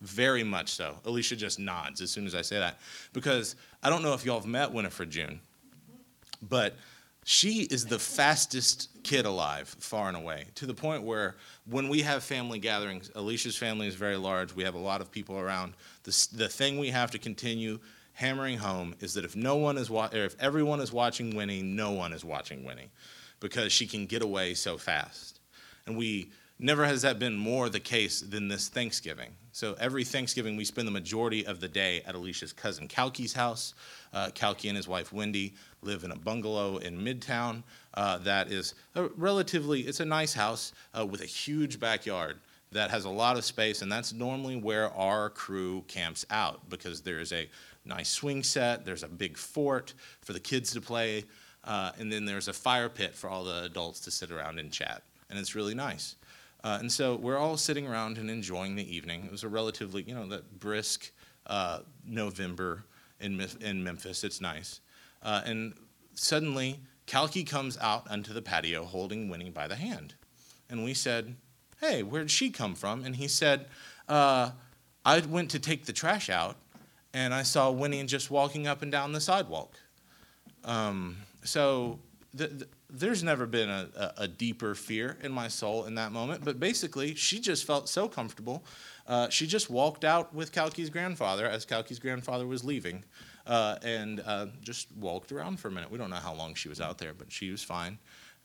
very 0.01 0.43
much 0.43 0.69
so. 0.69 0.97
Alicia 1.05 1.35
just 1.35 1.59
nods 1.59 2.01
as 2.01 2.11
soon 2.11 2.25
as 2.25 2.35
I 2.35 2.41
say 2.41 2.57
that, 2.59 2.79
because 3.13 3.55
I 3.83 3.89
don't 3.89 4.03
know 4.03 4.13
if 4.13 4.25
y'all 4.25 4.39
have 4.39 4.47
met 4.47 4.71
Winifred 4.71 5.09
June, 5.09 5.39
but 6.41 6.75
she 7.23 7.63
is 7.63 7.85
the 7.85 7.99
fastest 7.99 8.89
kid 9.07 9.25
alive, 9.25 9.69
far 9.79 10.09
and 10.09 10.17
away, 10.17 10.47
to 10.55 10.65
the 10.65 10.73
point 10.73 11.01
where 11.01 11.35
when 11.65 11.87
we 11.87 12.01
have 12.01 12.23
family 12.23 12.59
gatherings, 12.59 13.09
Alicia's 13.15 13.55
family 13.55 13.87
is 13.87 13.95
very 13.95 14.17
large, 14.17 14.53
we 14.53 14.63
have 14.63 14.75
a 14.75 14.79
lot 14.79 14.99
of 14.99 15.09
people 15.09 15.39
around. 15.39 15.75
The, 16.03 16.27
the 16.33 16.49
thing 16.49 16.77
we 16.77 16.89
have 16.89 17.11
to 17.11 17.17
continue 17.17 17.79
hammering 18.11 18.57
home 18.57 18.95
is 18.99 19.13
that 19.13 19.23
if 19.23 19.33
no 19.33 19.55
one 19.55 19.77
is 19.77 19.89
wa- 19.89 20.09
if 20.11 20.35
everyone 20.41 20.81
is 20.81 20.91
watching 20.91 21.35
Winnie, 21.37 21.61
no 21.61 21.91
one 21.91 22.11
is 22.11 22.25
watching 22.25 22.65
Winnie, 22.65 22.89
because 23.39 23.71
she 23.71 23.87
can 23.87 24.07
get 24.07 24.21
away 24.21 24.53
so 24.53 24.77
fast. 24.77 25.39
And 25.85 25.95
we 25.95 26.31
never 26.59 26.85
has 26.85 27.03
that 27.03 27.19
been 27.19 27.35
more 27.35 27.69
the 27.69 27.79
case 27.79 28.21
than 28.21 28.47
this 28.47 28.67
Thanksgiving. 28.67 29.29
So 29.51 29.75
every 29.79 30.03
Thanksgiving, 30.03 30.55
we 30.55 30.65
spend 30.65 30.87
the 30.87 30.91
majority 30.91 31.45
of 31.45 31.59
the 31.59 31.67
day 31.67 32.01
at 32.05 32.15
Alicia's 32.15 32.53
cousin 32.53 32.87
Kalki's 32.87 33.33
house. 33.33 33.73
Uh, 34.13 34.29
Kalki 34.33 34.67
and 34.67 34.75
his 34.75 34.87
wife 34.87 35.11
Wendy 35.11 35.53
live 35.81 36.03
in 36.03 36.11
a 36.11 36.15
bungalow 36.15 36.77
in 36.77 36.97
Midtown 36.99 37.63
uh, 37.93 38.17
that 38.19 38.51
is 38.51 38.75
relatively, 38.93 39.81
it's 39.81 39.99
a 39.99 40.05
nice 40.05 40.33
house 40.33 40.73
uh, 40.97 41.05
with 41.05 41.21
a 41.21 41.25
huge 41.25 41.79
backyard 41.79 42.37
that 42.71 42.89
has 42.91 43.05
a 43.05 43.09
lot 43.09 43.37
of 43.37 43.45
space, 43.45 43.81
and 43.81 43.91
that's 43.91 44.13
normally 44.13 44.55
where 44.55 44.91
our 44.93 45.29
crew 45.29 45.83
camps 45.87 46.25
out 46.29 46.69
because 46.69 47.01
there's 47.01 47.31
a 47.31 47.47
nice 47.85 48.09
swing 48.09 48.43
set, 48.43 48.83
there's 48.83 49.03
a 49.03 49.07
big 49.07 49.37
fort 49.37 49.93
for 50.21 50.33
the 50.33 50.39
kids 50.39 50.71
to 50.71 50.81
play, 50.81 51.23
uh, 51.63 51.91
and 51.97 52.11
then 52.11 52.25
there's 52.25 52.47
a 52.47 52.53
fire 52.53 52.89
pit 52.89 53.15
for 53.15 53.29
all 53.29 53.43
the 53.43 53.63
adults 53.63 54.01
to 54.01 54.11
sit 54.11 54.31
around 54.31 54.59
and 54.59 54.71
chat, 54.71 55.03
and 55.29 55.39
it's 55.39 55.55
really 55.55 55.73
nice. 55.73 56.15
Uh, 56.67 56.79
and 56.79 56.91
so 56.91 57.15
we're 57.15 57.37
all 57.37 57.55
sitting 57.55 57.87
around 57.87 58.17
and 58.17 58.29
enjoying 58.29 58.75
the 58.75 58.93
evening. 58.93 59.23
It 59.23 59.31
was 59.31 59.43
a 59.43 59.47
relatively, 59.47 60.03
you 60.03 60.13
know, 60.13 60.27
that 60.27 60.59
brisk 60.59 61.11
uh, 61.45 61.79
November 62.05 62.83
in, 63.21 63.39
in 63.61 63.85
Memphis. 63.85 64.25
It's 64.25 64.41
nice. 64.41 64.81
Uh, 65.23 65.43
and 65.45 65.75
suddenly, 66.13 66.81
Kalki 67.05 67.45
comes 67.45 67.77
out 67.77 68.11
onto 68.11 68.33
the 68.33 68.41
patio 68.41 68.83
holding 68.83 69.29
Winnie 69.29 69.49
by 69.49 69.69
the 69.69 69.77
hand. 69.77 70.15
And 70.69 70.83
we 70.83 70.93
said, 70.93 71.37
Hey, 71.79 72.03
where'd 72.03 72.29
she 72.29 72.49
come 72.49 72.75
from? 72.75 73.05
And 73.05 73.15
he 73.15 73.29
said, 73.29 73.67
uh, 74.09 74.51
I 75.05 75.21
went 75.21 75.51
to 75.51 75.59
take 75.59 75.85
the 75.85 75.93
trash 75.93 76.29
out, 76.29 76.57
and 77.13 77.33
I 77.33 77.43
saw 77.43 77.71
Winnie 77.71 78.03
just 78.03 78.29
walking 78.29 78.67
up 78.67 78.81
and 78.81 78.91
down 78.91 79.13
the 79.13 79.21
sidewalk. 79.21 79.75
Um, 80.65 81.15
so 81.45 81.99
the, 82.33 82.47
the, 82.47 82.67
there's 82.89 83.23
never 83.23 83.45
been 83.45 83.69
a, 83.69 83.89
a, 83.95 84.13
a, 84.23 84.27
deeper 84.27 84.73
fear 84.73 85.17
in 85.21 85.31
my 85.31 85.47
soul 85.47 85.85
in 85.85 85.95
that 85.95 86.11
moment, 86.11 86.45
but 86.45 86.59
basically, 86.59 87.15
she 87.15 87.39
just 87.39 87.65
felt 87.65 87.89
so 87.89 88.07
comfortable. 88.07 88.63
Uh, 89.05 89.29
she 89.29 89.45
just 89.45 89.69
walked 89.69 90.05
out 90.05 90.33
with 90.33 90.51
Kalki's 90.51 90.89
grandfather 90.89 91.45
as 91.45 91.65
Kalki's 91.65 91.99
grandfather 91.99 92.47
was 92.47 92.63
leaving 92.63 93.03
uh, 93.45 93.77
and 93.83 94.21
uh, 94.25 94.47
just 94.61 94.87
walked 94.97 95.31
around 95.31 95.59
for 95.59 95.67
a 95.67 95.71
minute. 95.71 95.91
We 95.91 95.97
don't 95.97 96.09
know 96.09 96.17
how 96.17 96.33
long 96.33 96.53
she 96.55 96.69
was 96.69 96.79
out 96.79 96.97
there, 96.97 97.13
but 97.13 97.31
she 97.31 97.51
was 97.51 97.61
fine, 97.61 97.97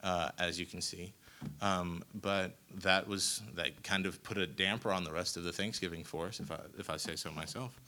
uh, 0.03 0.31
as 0.39 0.59
you 0.59 0.67
can 0.67 0.81
see. 0.81 1.13
Um, 1.61 2.05
but 2.15 2.57
that 2.83 3.07
was 3.07 3.43
that 3.55 3.83
kind 3.83 4.07
of 4.07 4.23
put 4.23 4.39
a 4.39 4.47
damper 4.47 4.93
on 4.93 5.03
the 5.03 5.13
rest 5.13 5.37
of 5.37 5.43
the 5.43 5.53
Thanksgiving 5.53 6.05
for 6.05 6.27
us, 6.27 6.39
if 6.39 6.51
I 6.53 6.61
if 6.79 6.89
I 6.89 6.97
say 6.97 7.17
so 7.17 7.31
myself. 7.33 7.79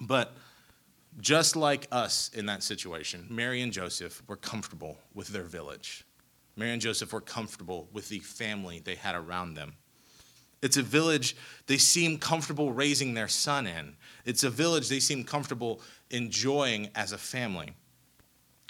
But 0.00 0.36
just 1.20 1.56
like 1.56 1.86
us 1.92 2.30
in 2.34 2.46
that 2.46 2.62
situation, 2.62 3.26
Mary 3.30 3.62
and 3.62 3.72
Joseph 3.72 4.22
were 4.26 4.36
comfortable 4.36 4.98
with 5.14 5.28
their 5.28 5.44
village. 5.44 6.04
Mary 6.56 6.72
and 6.72 6.82
Joseph 6.82 7.12
were 7.12 7.20
comfortable 7.20 7.88
with 7.92 8.08
the 8.08 8.20
family 8.20 8.80
they 8.80 8.94
had 8.94 9.14
around 9.14 9.54
them. 9.54 9.74
It's 10.62 10.76
a 10.76 10.82
village 10.82 11.36
they 11.66 11.76
seem 11.76 12.18
comfortable 12.18 12.72
raising 12.72 13.14
their 13.14 13.28
son 13.28 13.66
in. 13.66 13.96
It's 14.24 14.44
a 14.44 14.50
village 14.50 14.88
they 14.88 15.00
seem 15.00 15.24
comfortable 15.24 15.80
enjoying 16.10 16.88
as 16.94 17.12
a 17.12 17.18
family. 17.18 17.74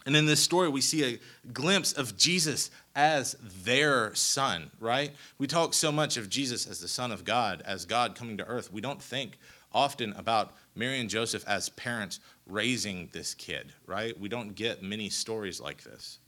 And 0.06 0.16
in 0.16 0.26
this 0.26 0.42
story, 0.42 0.68
we 0.68 0.80
see 0.80 1.04
a 1.04 1.20
glimpse 1.52 1.92
of 1.92 2.16
Jesus 2.16 2.70
as 2.94 3.36
their 3.40 4.14
son, 4.14 4.70
right? 4.80 5.12
We 5.38 5.46
talk 5.46 5.72
so 5.72 5.90
much 5.90 6.16
of 6.16 6.28
Jesus 6.28 6.66
as 6.66 6.80
the 6.80 6.88
Son 6.88 7.10
of 7.10 7.24
God, 7.24 7.62
as 7.64 7.86
God 7.86 8.14
coming 8.14 8.36
to 8.38 8.44
earth. 8.44 8.72
We 8.72 8.82
don't 8.82 9.00
think 9.00 9.38
often 9.72 10.12
about 10.14 10.54
Mary 10.75 11.00
and 11.00 11.09
Joseph 11.09 11.45
as 11.47 11.69
parents 11.71 12.21
raising 12.47 13.09
this 13.12 13.35
kid, 13.35 13.73
right? 13.87 14.19
We 14.19 14.28
don't 14.28 14.54
get 14.54 14.83
many 14.83 15.09
stories 15.09 15.61
like 15.61 15.83
this. 15.83 16.19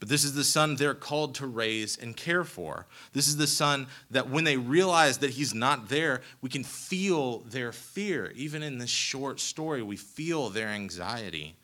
But 0.00 0.08
this 0.08 0.24
is 0.24 0.34
the 0.34 0.42
son 0.42 0.74
they're 0.74 0.94
called 0.94 1.36
to 1.36 1.46
raise 1.46 1.96
and 1.96 2.16
care 2.16 2.42
for. 2.42 2.86
This 3.12 3.28
is 3.28 3.36
the 3.36 3.46
son 3.46 3.86
that 4.10 4.28
when 4.28 4.42
they 4.42 4.56
realize 4.56 5.18
that 5.18 5.30
he's 5.30 5.54
not 5.54 5.88
there, 5.88 6.22
we 6.40 6.48
can 6.48 6.64
feel 6.64 7.38
their 7.40 7.70
fear. 7.70 8.32
Even 8.34 8.64
in 8.64 8.78
this 8.78 8.90
short 8.90 9.38
story, 9.38 9.80
we 9.80 9.96
feel 9.96 10.48
their 10.48 10.66
anxiety. 10.66 11.54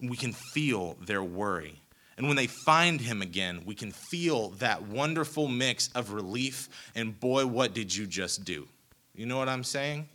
We 0.00 0.16
can 0.16 0.32
feel 0.32 0.96
their 1.04 1.22
worry. 1.22 1.82
And 2.16 2.28
when 2.28 2.36
they 2.36 2.46
find 2.46 2.98
him 2.98 3.20
again, 3.20 3.60
we 3.66 3.74
can 3.74 3.92
feel 3.92 4.50
that 4.52 4.84
wonderful 4.84 5.48
mix 5.48 5.90
of 5.94 6.12
relief 6.12 6.70
and 6.94 7.18
boy, 7.20 7.44
what 7.46 7.74
did 7.74 7.94
you 7.94 8.06
just 8.06 8.44
do? 8.46 8.66
You 9.14 9.26
know 9.26 9.36
what 9.36 9.50
I'm 9.50 9.64
saying? 9.64 10.08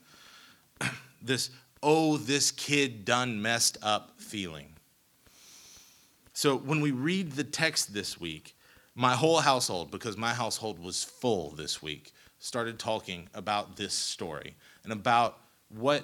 this, 1.21 1.49
oh, 1.81 2.17
this 2.17 2.51
kid 2.51 3.05
done 3.05 3.41
messed 3.41 3.77
up 3.81 4.13
feeling. 4.17 4.73
So 6.33 6.57
when 6.57 6.81
we 6.81 6.91
read 6.91 7.33
the 7.33 7.43
text 7.43 7.93
this 7.93 8.19
week, 8.19 8.55
my 8.95 9.13
whole 9.13 9.39
household, 9.39 9.91
because 9.91 10.17
my 10.17 10.33
household 10.33 10.79
was 10.79 11.03
full 11.03 11.51
this 11.51 11.81
week, 11.81 12.13
started 12.39 12.79
talking 12.79 13.29
about 13.33 13.75
this 13.75 13.93
story 13.93 14.55
and 14.83 14.91
about 14.91 15.37
what 15.69 16.03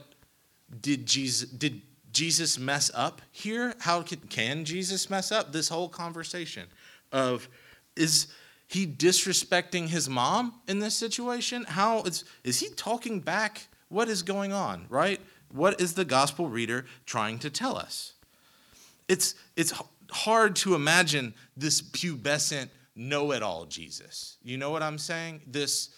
did 0.82 1.06
Jesus 1.06 1.50
did 1.50 1.82
Jesus 2.12 2.58
mess 2.58 2.90
up 2.94 3.22
here? 3.32 3.74
How 3.80 4.02
can, 4.02 4.20
can 4.20 4.66
Jesus 4.66 5.10
mess 5.10 5.32
up? 5.32 5.52
This 5.52 5.70
whole 5.70 5.90
conversation 5.90 6.68
of 7.12 7.50
is 7.96 8.28
he 8.68 8.86
disrespecting 8.86 9.88
his 9.88 10.08
mom 10.08 10.54
in 10.68 10.80
this 10.80 10.96
situation? 10.96 11.66
How 11.68 12.04
is 12.04 12.24
is 12.44 12.60
he 12.60 12.70
talking 12.70 13.20
back 13.20 13.68
What 13.90 14.10
is 14.10 14.24
going 14.24 14.54
on, 14.54 14.86
right? 14.90 15.20
What 15.50 15.80
is 15.80 15.94
the 15.94 16.06
gospel 16.06 16.50
reader 16.50 16.86
trying 17.06 17.40
to 17.40 17.50
tell 17.50 17.78
us? 17.78 18.14
It's, 19.08 19.36
it's 19.56 19.74
hard 20.12 20.56
to 20.58 20.76
imagine 20.76 21.34
this 21.56 21.82
pubescent 21.82 22.70
know 22.96 23.32
it 23.32 23.44
all 23.44 23.66
Jesus. 23.66 24.38
You 24.44 24.58
know 24.58 24.72
what 24.72 24.84
I'm 24.84 24.98
saying? 24.98 25.42
This 25.48 25.90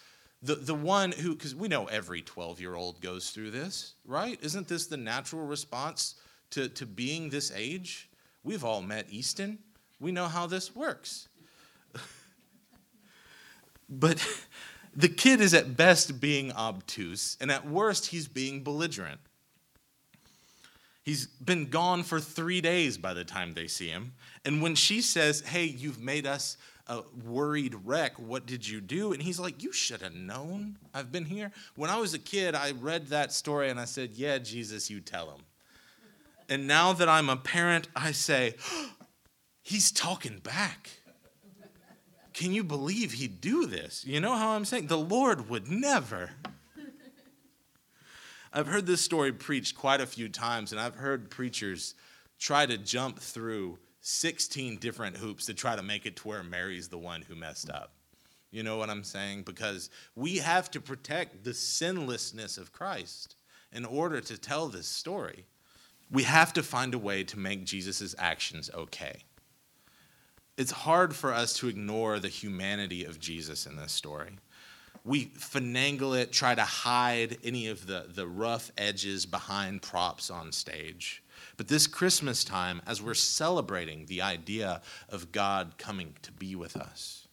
the, 0.42 0.54
the 0.54 0.74
one 0.74 1.12
who 1.12 1.34
because 1.34 1.54
we 1.54 1.68
know 1.68 1.86
every 1.86 2.22
12 2.22 2.60
year 2.60 2.74
old 2.74 3.00
goes 3.00 3.30
through 3.30 3.50
this 3.50 3.94
right 4.06 4.38
isn't 4.42 4.68
this 4.68 4.86
the 4.86 4.96
natural 4.96 5.44
response 5.44 6.14
to, 6.50 6.68
to 6.70 6.86
being 6.86 7.28
this 7.28 7.52
age 7.54 8.08
we've 8.42 8.64
all 8.64 8.82
met 8.82 9.06
easton 9.10 9.58
we 9.98 10.12
know 10.12 10.26
how 10.26 10.46
this 10.46 10.74
works 10.74 11.28
but 13.88 14.26
the 14.94 15.08
kid 15.08 15.40
is 15.40 15.54
at 15.54 15.76
best 15.76 16.20
being 16.20 16.52
obtuse 16.52 17.36
and 17.40 17.50
at 17.50 17.66
worst 17.68 18.06
he's 18.06 18.28
being 18.28 18.62
belligerent 18.62 19.20
He's 21.02 21.26
been 21.26 21.70
gone 21.70 22.02
for 22.02 22.20
three 22.20 22.60
days 22.60 22.98
by 22.98 23.14
the 23.14 23.24
time 23.24 23.54
they 23.54 23.66
see 23.66 23.88
him. 23.88 24.12
And 24.44 24.62
when 24.62 24.74
she 24.74 25.00
says, 25.00 25.40
Hey, 25.40 25.64
you've 25.64 26.00
made 26.00 26.26
us 26.26 26.56
a 26.86 27.02
worried 27.24 27.74
wreck, 27.84 28.18
what 28.18 28.46
did 28.46 28.68
you 28.68 28.80
do? 28.80 29.12
And 29.12 29.22
he's 29.22 29.40
like, 29.40 29.62
You 29.62 29.72
should 29.72 30.02
have 30.02 30.14
known 30.14 30.78
I've 30.92 31.10
been 31.10 31.24
here. 31.24 31.52
When 31.74 31.90
I 31.90 31.98
was 31.98 32.14
a 32.14 32.18
kid, 32.18 32.54
I 32.54 32.72
read 32.72 33.08
that 33.08 33.32
story 33.32 33.70
and 33.70 33.80
I 33.80 33.86
said, 33.86 34.10
Yeah, 34.12 34.38
Jesus, 34.38 34.90
you 34.90 35.00
tell 35.00 35.30
him. 35.30 35.40
And 36.48 36.66
now 36.66 36.92
that 36.92 37.08
I'm 37.08 37.28
a 37.28 37.36
parent, 37.36 37.88
I 37.96 38.12
say, 38.12 38.54
He's 39.62 39.92
talking 39.92 40.38
back. 40.38 40.90
Can 42.40 42.54
you 42.54 42.64
believe 42.64 43.12
he'd 43.12 43.42
do 43.42 43.66
this? 43.66 44.02
You 44.06 44.18
know 44.18 44.34
how 44.34 44.52
I'm 44.52 44.64
saying? 44.64 44.86
The 44.86 44.96
Lord 44.96 45.50
would 45.50 45.70
never. 45.70 46.30
I've 48.54 48.66
heard 48.66 48.86
this 48.86 49.02
story 49.02 49.30
preached 49.30 49.76
quite 49.76 50.00
a 50.00 50.06
few 50.06 50.30
times, 50.30 50.72
and 50.72 50.80
I've 50.80 50.94
heard 50.94 51.28
preachers 51.28 51.94
try 52.38 52.64
to 52.64 52.78
jump 52.78 53.18
through 53.18 53.78
16 54.00 54.78
different 54.78 55.18
hoops 55.18 55.44
to 55.46 55.54
try 55.54 55.76
to 55.76 55.82
make 55.82 56.06
it 56.06 56.16
to 56.16 56.28
where 56.28 56.42
Mary's 56.42 56.88
the 56.88 56.96
one 56.96 57.20
who 57.20 57.34
messed 57.34 57.68
up. 57.68 57.92
You 58.50 58.62
know 58.62 58.78
what 58.78 58.88
I'm 58.88 59.04
saying? 59.04 59.42
Because 59.42 59.90
we 60.16 60.38
have 60.38 60.70
to 60.70 60.80
protect 60.80 61.44
the 61.44 61.52
sinlessness 61.52 62.56
of 62.56 62.72
Christ 62.72 63.36
in 63.70 63.84
order 63.84 64.22
to 64.22 64.38
tell 64.38 64.68
this 64.68 64.86
story. 64.86 65.44
We 66.10 66.22
have 66.22 66.54
to 66.54 66.62
find 66.62 66.94
a 66.94 66.98
way 66.98 67.22
to 67.22 67.38
make 67.38 67.66
Jesus' 67.66 68.14
actions 68.18 68.70
okay. 68.72 69.24
It's 70.60 70.70
hard 70.70 71.16
for 71.16 71.32
us 71.32 71.54
to 71.54 71.68
ignore 71.68 72.18
the 72.18 72.28
humanity 72.28 73.04
of 73.04 73.18
Jesus 73.18 73.66
in 73.66 73.76
this 73.76 73.92
story 73.92 74.30
we 75.04 75.26
finagle 75.26 76.18
it, 76.20 76.32
try 76.32 76.54
to 76.54 76.62
hide 76.62 77.38
any 77.42 77.68
of 77.68 77.86
the, 77.86 78.06
the 78.08 78.26
rough 78.26 78.70
edges 78.76 79.26
behind 79.26 79.82
props 79.82 80.30
on 80.30 80.52
stage. 80.52 81.22
But 81.56 81.68
this 81.68 81.86
Christmas 81.86 82.44
time, 82.44 82.82
as 82.86 83.00
we're 83.00 83.14
celebrating 83.14 84.06
the 84.06 84.22
idea 84.22 84.82
of 85.08 85.32
God 85.32 85.74
coming 85.78 86.14
to 86.22 86.32
be 86.32 86.54
with 86.54 86.76
us, 86.76 87.28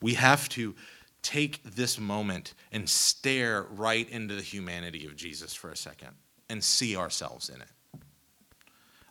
we 0.00 0.14
have 0.14 0.48
to 0.50 0.74
take 1.22 1.62
this 1.62 1.98
moment 1.98 2.54
and 2.72 2.88
stare 2.88 3.66
right 3.70 4.08
into 4.10 4.34
the 4.34 4.42
humanity 4.42 5.06
of 5.06 5.16
Jesus 5.16 5.54
for 5.54 5.70
a 5.70 5.76
second 5.76 6.10
and 6.50 6.62
see 6.62 6.96
ourselves 6.96 7.48
in 7.48 7.60
it. 7.60 7.68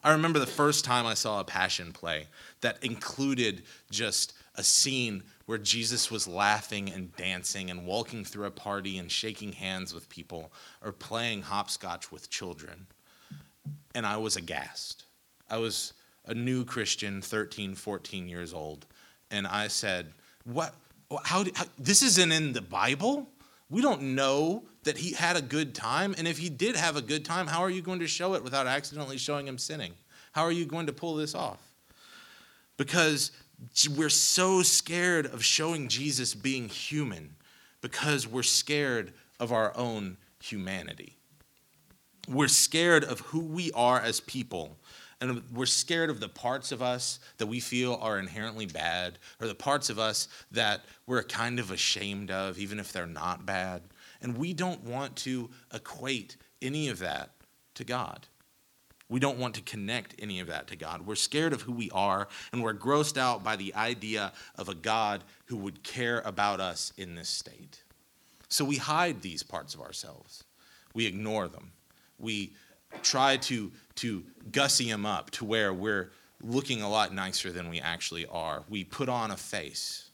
I 0.04 0.12
remember 0.12 0.40
the 0.40 0.46
first 0.46 0.84
time 0.84 1.06
I 1.06 1.14
saw 1.14 1.40
a 1.40 1.46
passion 1.46 1.94
play 1.94 2.28
that 2.62 2.84
included 2.84 3.64
just 3.90 4.34
a 4.56 4.64
scene 4.64 5.24
where 5.46 5.58
Jesus 5.58 6.12
was 6.12 6.28
laughing 6.28 6.90
and 6.90 7.16
dancing 7.16 7.70
and 7.70 7.86
walking 7.86 8.26
through 8.26 8.46
a 8.46 8.52
party 8.52 8.98
and 8.98 9.12
shaking 9.12 9.54
hands 9.54 9.94
with 9.94 10.10
people 10.10 10.52
or 10.84 10.92
playing 10.92 11.42
hopscotch 11.42 12.12
with 12.12 12.30
children. 12.30 12.88
And 13.96 14.06
I 14.06 14.18
was 14.18 14.36
aghast. 14.36 15.06
I 15.50 15.58
was 15.58 15.94
a 16.26 16.34
new 16.34 16.66
Christian, 16.66 17.22
13, 17.22 17.76
14 17.76 18.28
years 18.28 18.54
old. 18.54 18.86
And 19.32 19.48
I 19.48 19.68
said, 19.68 20.14
What? 20.46 20.74
How, 21.24 21.46
how 21.54 21.66
this 21.78 22.02
isn't 22.02 22.32
in 22.32 22.54
the 22.54 22.62
Bible? 22.62 23.30
We 23.70 23.82
don't 23.82 24.16
know 24.16 24.64
that 24.84 24.98
he 24.98 25.14
had 25.14 25.36
a 25.36 25.42
good 25.42 25.74
time. 25.74 26.16
And 26.18 26.28
if 26.28 26.38
he 26.38 26.50
did 26.50 26.76
have 26.76 26.96
a 26.96 27.02
good 27.02 27.26
time, 27.26 27.48
how 27.48 27.62
are 27.62 27.70
you 27.70 27.82
going 27.82 28.00
to 28.00 28.08
show 28.08 28.34
it 28.34 28.44
without 28.44 28.68
accidentally 28.68 29.18
showing 29.18 29.48
him 29.48 29.58
sinning? 29.58 29.94
How 30.34 30.44
are 30.44 30.52
you 30.52 30.66
going 30.66 30.88
to 30.88 30.94
pull 30.94 31.16
this 31.16 31.34
off? 31.34 31.60
Because 32.78 33.32
we're 33.96 34.10
so 34.10 34.62
scared 34.62 35.28
of 35.28 35.44
showing 35.44 35.88
Jesus 35.88 36.34
being 36.34 36.68
human 36.68 37.36
because 37.82 38.28
we're 38.28 38.44
scared 38.44 39.14
of 39.40 39.52
our 39.52 39.76
own 39.78 40.18
humanity. 40.42 41.16
We're 42.28 42.48
scared 42.48 43.04
of 43.04 43.20
who 43.20 43.40
we 43.40 43.72
are 43.74 44.00
as 44.00 44.20
people. 44.20 44.78
And 45.22 45.42
we're 45.54 45.66
scared 45.66 46.10
of 46.10 46.20
the 46.20 46.28
parts 46.28 46.72
of 46.72 46.82
us 46.82 47.20
that 47.38 47.46
we 47.46 47.60
feel 47.60 47.98
are 48.02 48.20
inherently 48.20 48.66
bad, 48.66 49.20
or 49.40 49.48
the 49.48 49.56
parts 49.56 49.90
of 49.90 49.98
us 49.98 50.28
that 50.52 50.82
we're 51.08 51.24
kind 51.24 51.60
of 51.60 51.72
ashamed 51.72 52.30
of, 52.30 52.58
even 52.58 52.80
if 52.80 52.92
they're 52.92 53.08
not 53.08 53.46
bad. 53.46 53.84
And 54.22 54.38
we 54.38 54.54
don't 54.54 54.84
want 54.84 55.16
to 55.18 55.50
equate 55.74 56.36
any 56.62 56.90
of 56.90 57.00
that 57.00 57.30
to 57.76 57.86
God. 57.86 58.28
We 59.14 59.20
don't 59.20 59.38
want 59.38 59.54
to 59.54 59.62
connect 59.62 60.16
any 60.18 60.40
of 60.40 60.48
that 60.48 60.66
to 60.70 60.76
God. 60.76 61.06
We're 61.06 61.14
scared 61.14 61.54
of 61.54 61.62
who 61.62 61.72
we 61.72 61.92
are, 61.92 62.28
and 62.52 62.64
we're 62.64 62.74
grossed 62.74 63.16
out 63.16 63.44
by 63.44 63.56
the 63.56 63.72
idea 63.76 64.34
of 64.56 64.70
a 64.70 64.74
God 64.74 65.24
who 65.46 65.58
would 65.58 65.84
care 65.84 66.24
about 66.26 66.60
us 66.60 66.92
in 66.98 67.14
this 67.14 67.30
state. 67.30 67.84
So 68.50 68.66
we 68.66 68.78
hide 68.78 69.22
these 69.22 69.44
parts 69.44 69.76
of 69.76 69.82
ourselves, 69.82 70.46
we 70.96 71.06
ignore 71.06 71.48
them. 71.48 71.74
We 72.18 72.54
try 73.04 73.38
to, 73.38 73.72
to 73.98 74.24
gussy 74.52 74.90
them 74.90 75.06
up 75.06 75.30
to 75.32 75.46
where 75.46 75.72
we're 75.72 76.10
looking 76.42 76.82
a 76.82 76.90
lot 76.90 77.14
nicer 77.14 77.52
than 77.52 77.70
we 77.70 77.80
actually 77.80 78.26
are. 78.26 78.64
We 78.68 78.84
put 78.84 79.10
on 79.10 79.30
a 79.30 79.38
face. 79.38 80.10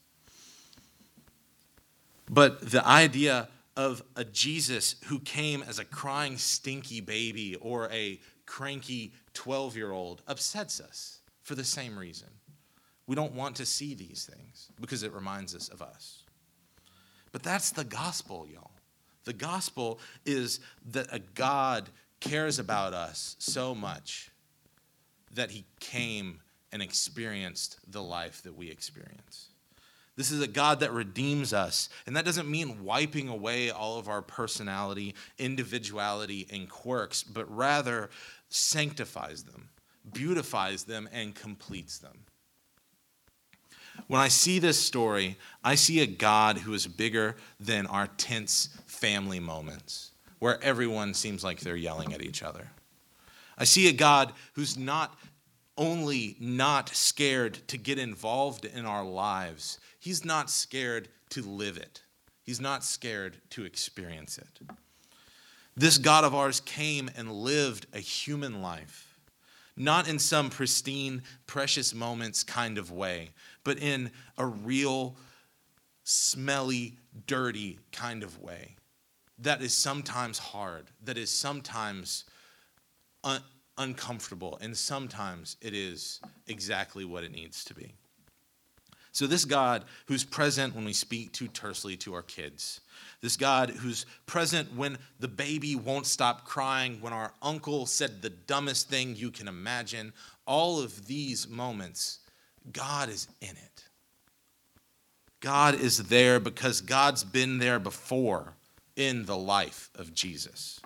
But 2.28 2.70
the 2.70 2.86
idea 2.86 3.48
of 3.80 4.02
a 4.14 4.24
Jesus 4.24 4.96
who 5.06 5.18
came 5.20 5.62
as 5.62 5.78
a 5.78 5.86
crying, 5.86 6.36
stinky 6.36 7.00
baby 7.00 7.56
or 7.62 7.90
a 7.90 8.20
cranky 8.44 9.14
12 9.32 9.74
year 9.74 9.90
old 9.90 10.20
upsets 10.28 10.80
us 10.80 11.20
for 11.42 11.54
the 11.54 11.64
same 11.64 11.98
reason. 11.98 12.28
We 13.06 13.16
don't 13.16 13.32
want 13.32 13.56
to 13.56 13.64
see 13.64 13.94
these 13.94 14.30
things 14.30 14.68
because 14.78 15.02
it 15.02 15.14
reminds 15.14 15.54
us 15.54 15.70
of 15.70 15.80
us. 15.80 16.24
But 17.32 17.42
that's 17.42 17.70
the 17.70 17.84
gospel, 17.84 18.46
y'all. 18.52 18.72
The 19.24 19.32
gospel 19.32 19.98
is 20.26 20.60
that 20.90 21.06
a 21.10 21.18
God 21.18 21.88
cares 22.20 22.58
about 22.58 22.92
us 22.92 23.34
so 23.38 23.74
much 23.74 24.30
that 25.32 25.52
he 25.52 25.64
came 25.80 26.40
and 26.70 26.82
experienced 26.82 27.78
the 27.88 28.02
life 28.02 28.42
that 28.42 28.54
we 28.54 28.70
experience. 28.70 29.49
This 30.16 30.30
is 30.30 30.42
a 30.42 30.48
God 30.48 30.80
that 30.80 30.92
redeems 30.92 31.52
us. 31.52 31.88
And 32.06 32.16
that 32.16 32.24
doesn't 32.24 32.50
mean 32.50 32.84
wiping 32.84 33.28
away 33.28 33.70
all 33.70 33.98
of 33.98 34.08
our 34.08 34.22
personality, 34.22 35.14
individuality, 35.38 36.46
and 36.50 36.68
quirks, 36.68 37.22
but 37.22 37.54
rather 37.54 38.10
sanctifies 38.48 39.44
them, 39.44 39.70
beautifies 40.12 40.84
them, 40.84 41.08
and 41.12 41.34
completes 41.34 41.98
them. 41.98 42.24
When 44.08 44.20
I 44.20 44.28
see 44.28 44.58
this 44.58 44.78
story, 44.78 45.36
I 45.62 45.74
see 45.74 46.00
a 46.00 46.06
God 46.06 46.58
who 46.58 46.74
is 46.74 46.86
bigger 46.86 47.36
than 47.58 47.86
our 47.86 48.06
tense 48.06 48.68
family 48.86 49.40
moments 49.40 50.10
where 50.38 50.62
everyone 50.62 51.14
seems 51.14 51.44
like 51.44 51.60
they're 51.60 51.76
yelling 51.76 52.12
at 52.12 52.22
each 52.22 52.42
other. 52.42 52.70
I 53.56 53.64
see 53.64 53.88
a 53.88 53.92
God 53.92 54.32
who's 54.54 54.76
not 54.76 55.16
only 55.80 56.36
not 56.38 56.90
scared 56.90 57.54
to 57.66 57.76
get 57.78 57.98
involved 57.98 58.64
in 58.64 58.86
our 58.86 59.04
lives, 59.04 59.80
he's 59.98 60.24
not 60.24 60.50
scared 60.50 61.08
to 61.30 61.42
live 61.42 61.76
it. 61.76 62.02
He's 62.44 62.60
not 62.60 62.84
scared 62.84 63.38
to 63.50 63.64
experience 63.64 64.38
it. 64.38 64.60
This 65.76 65.98
God 65.98 66.24
of 66.24 66.34
ours 66.34 66.60
came 66.60 67.10
and 67.16 67.32
lived 67.32 67.86
a 67.94 67.98
human 67.98 68.60
life, 68.60 69.16
not 69.76 70.06
in 70.06 70.18
some 70.18 70.50
pristine, 70.50 71.22
precious 71.46 71.94
moments 71.94 72.44
kind 72.44 72.76
of 72.76 72.92
way, 72.92 73.30
but 73.64 73.78
in 73.78 74.10
a 74.36 74.44
real, 74.46 75.16
smelly, 76.04 76.98
dirty 77.26 77.78
kind 77.90 78.22
of 78.22 78.40
way 78.40 78.76
that 79.40 79.62
is 79.62 79.74
sometimes 79.74 80.38
hard, 80.38 80.90
that 81.02 81.16
is 81.16 81.30
sometimes 81.30 82.24
uncomfortable, 83.80 84.58
and 84.60 84.76
sometimes 84.76 85.56
it 85.60 85.74
is 85.74 86.20
exactly 86.46 87.04
what 87.04 87.24
it 87.24 87.32
needs 87.32 87.64
to 87.64 87.74
be. 87.74 87.94
So, 89.12 89.26
this 89.26 89.44
God 89.44 89.84
who's 90.06 90.22
present 90.22 90.74
when 90.74 90.84
we 90.84 90.92
speak 90.92 91.32
too 91.32 91.48
tersely 91.48 91.96
to 91.98 92.14
our 92.14 92.22
kids, 92.22 92.80
this 93.20 93.36
God 93.36 93.70
who's 93.70 94.06
present 94.26 94.72
when 94.76 94.98
the 95.18 95.26
baby 95.26 95.74
won't 95.74 96.06
stop 96.06 96.44
crying, 96.44 96.98
when 97.00 97.12
our 97.12 97.32
uncle 97.42 97.86
said 97.86 98.22
the 98.22 98.30
dumbest 98.30 98.88
thing 98.88 99.16
you 99.16 99.32
can 99.32 99.48
imagine, 99.48 100.12
all 100.46 100.80
of 100.80 101.06
these 101.06 101.48
moments, 101.48 102.20
God 102.72 103.08
is 103.08 103.26
in 103.40 103.50
it. 103.50 103.84
God 105.40 105.74
is 105.74 106.04
there 106.04 106.38
because 106.38 106.80
God's 106.80 107.24
been 107.24 107.58
there 107.58 107.78
before 107.78 108.54
in 108.94 109.24
the 109.24 109.36
life 109.36 109.90
of 109.96 110.14
Jesus. 110.14 110.78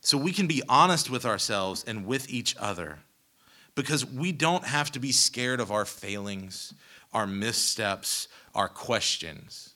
So 0.00 0.16
we 0.16 0.32
can 0.32 0.46
be 0.46 0.62
honest 0.68 1.10
with 1.10 1.26
ourselves 1.26 1.84
and 1.86 2.06
with 2.06 2.30
each 2.30 2.56
other 2.58 3.00
because 3.74 4.04
we 4.04 4.32
don't 4.32 4.64
have 4.64 4.90
to 4.92 4.98
be 4.98 5.12
scared 5.12 5.60
of 5.60 5.70
our 5.70 5.84
failings, 5.84 6.74
our 7.12 7.26
missteps, 7.26 8.28
our 8.54 8.68
questions. 8.68 9.74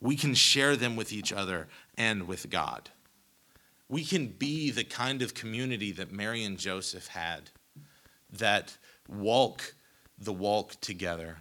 We 0.00 0.16
can 0.16 0.34
share 0.34 0.76
them 0.76 0.94
with 0.94 1.12
each 1.12 1.32
other 1.32 1.68
and 1.96 2.28
with 2.28 2.50
God. 2.50 2.90
We 3.88 4.04
can 4.04 4.28
be 4.28 4.70
the 4.70 4.84
kind 4.84 5.22
of 5.22 5.34
community 5.34 5.92
that 5.92 6.12
Mary 6.12 6.44
and 6.44 6.58
Joseph 6.58 7.08
had 7.08 7.50
that 8.30 8.76
walk 9.08 9.74
the 10.20 10.32
walk 10.32 10.80
together, 10.80 11.38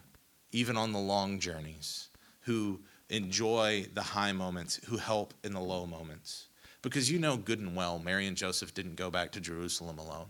even 0.52 0.78
on 0.78 0.92
the 0.92 1.00
long 1.00 1.40
journeys, 1.40 2.10
who 2.42 2.80
enjoy 3.10 3.88
the 3.94 4.02
high 4.02 4.32
moments, 4.32 4.80
who 4.86 4.98
help 4.98 5.34
in 5.44 5.54
the 5.54 5.60
low 5.60 5.86
moments. 5.86 6.47
Because 6.82 7.12
you 7.12 7.20
know 7.20 7.38
good 7.38 7.60
and 7.60 7.76
well, 7.76 8.00
Mary 8.00 8.28
and 8.28 8.38
Joseph 8.38 8.74
didn't 8.74 8.96
go 8.96 9.10
back 9.10 9.32
to 9.32 9.42
Jerusalem 9.42 9.98
alone. 9.98 10.28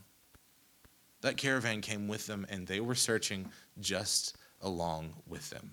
That 1.22 1.38
caravan 1.38 1.82
came 1.82 2.08
with 2.08 2.28
them, 2.28 2.46
and 2.50 2.68
they 2.68 2.80
were 2.80 2.96
searching 2.96 3.52
just 3.80 4.36
along 4.62 5.14
with 5.28 5.50
them. 5.50 5.72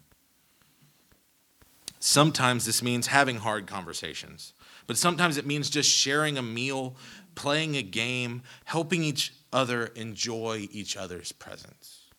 Sometimes 2.00 2.66
this 2.66 2.82
means 2.82 3.06
having 3.06 3.36
hard 3.36 3.66
conversations, 3.66 4.52
but 4.86 4.98
sometimes 4.98 5.38
it 5.38 5.46
means 5.46 5.70
just 5.70 5.88
sharing 5.88 6.36
a 6.36 6.42
meal, 6.42 6.96
playing 7.34 7.76
a 7.76 7.82
game, 7.82 8.42
helping 8.64 9.02
each 9.02 9.32
other 9.52 9.86
enjoy 9.94 10.68
each 10.70 10.96
other's 10.96 11.32
presence. 11.32 12.10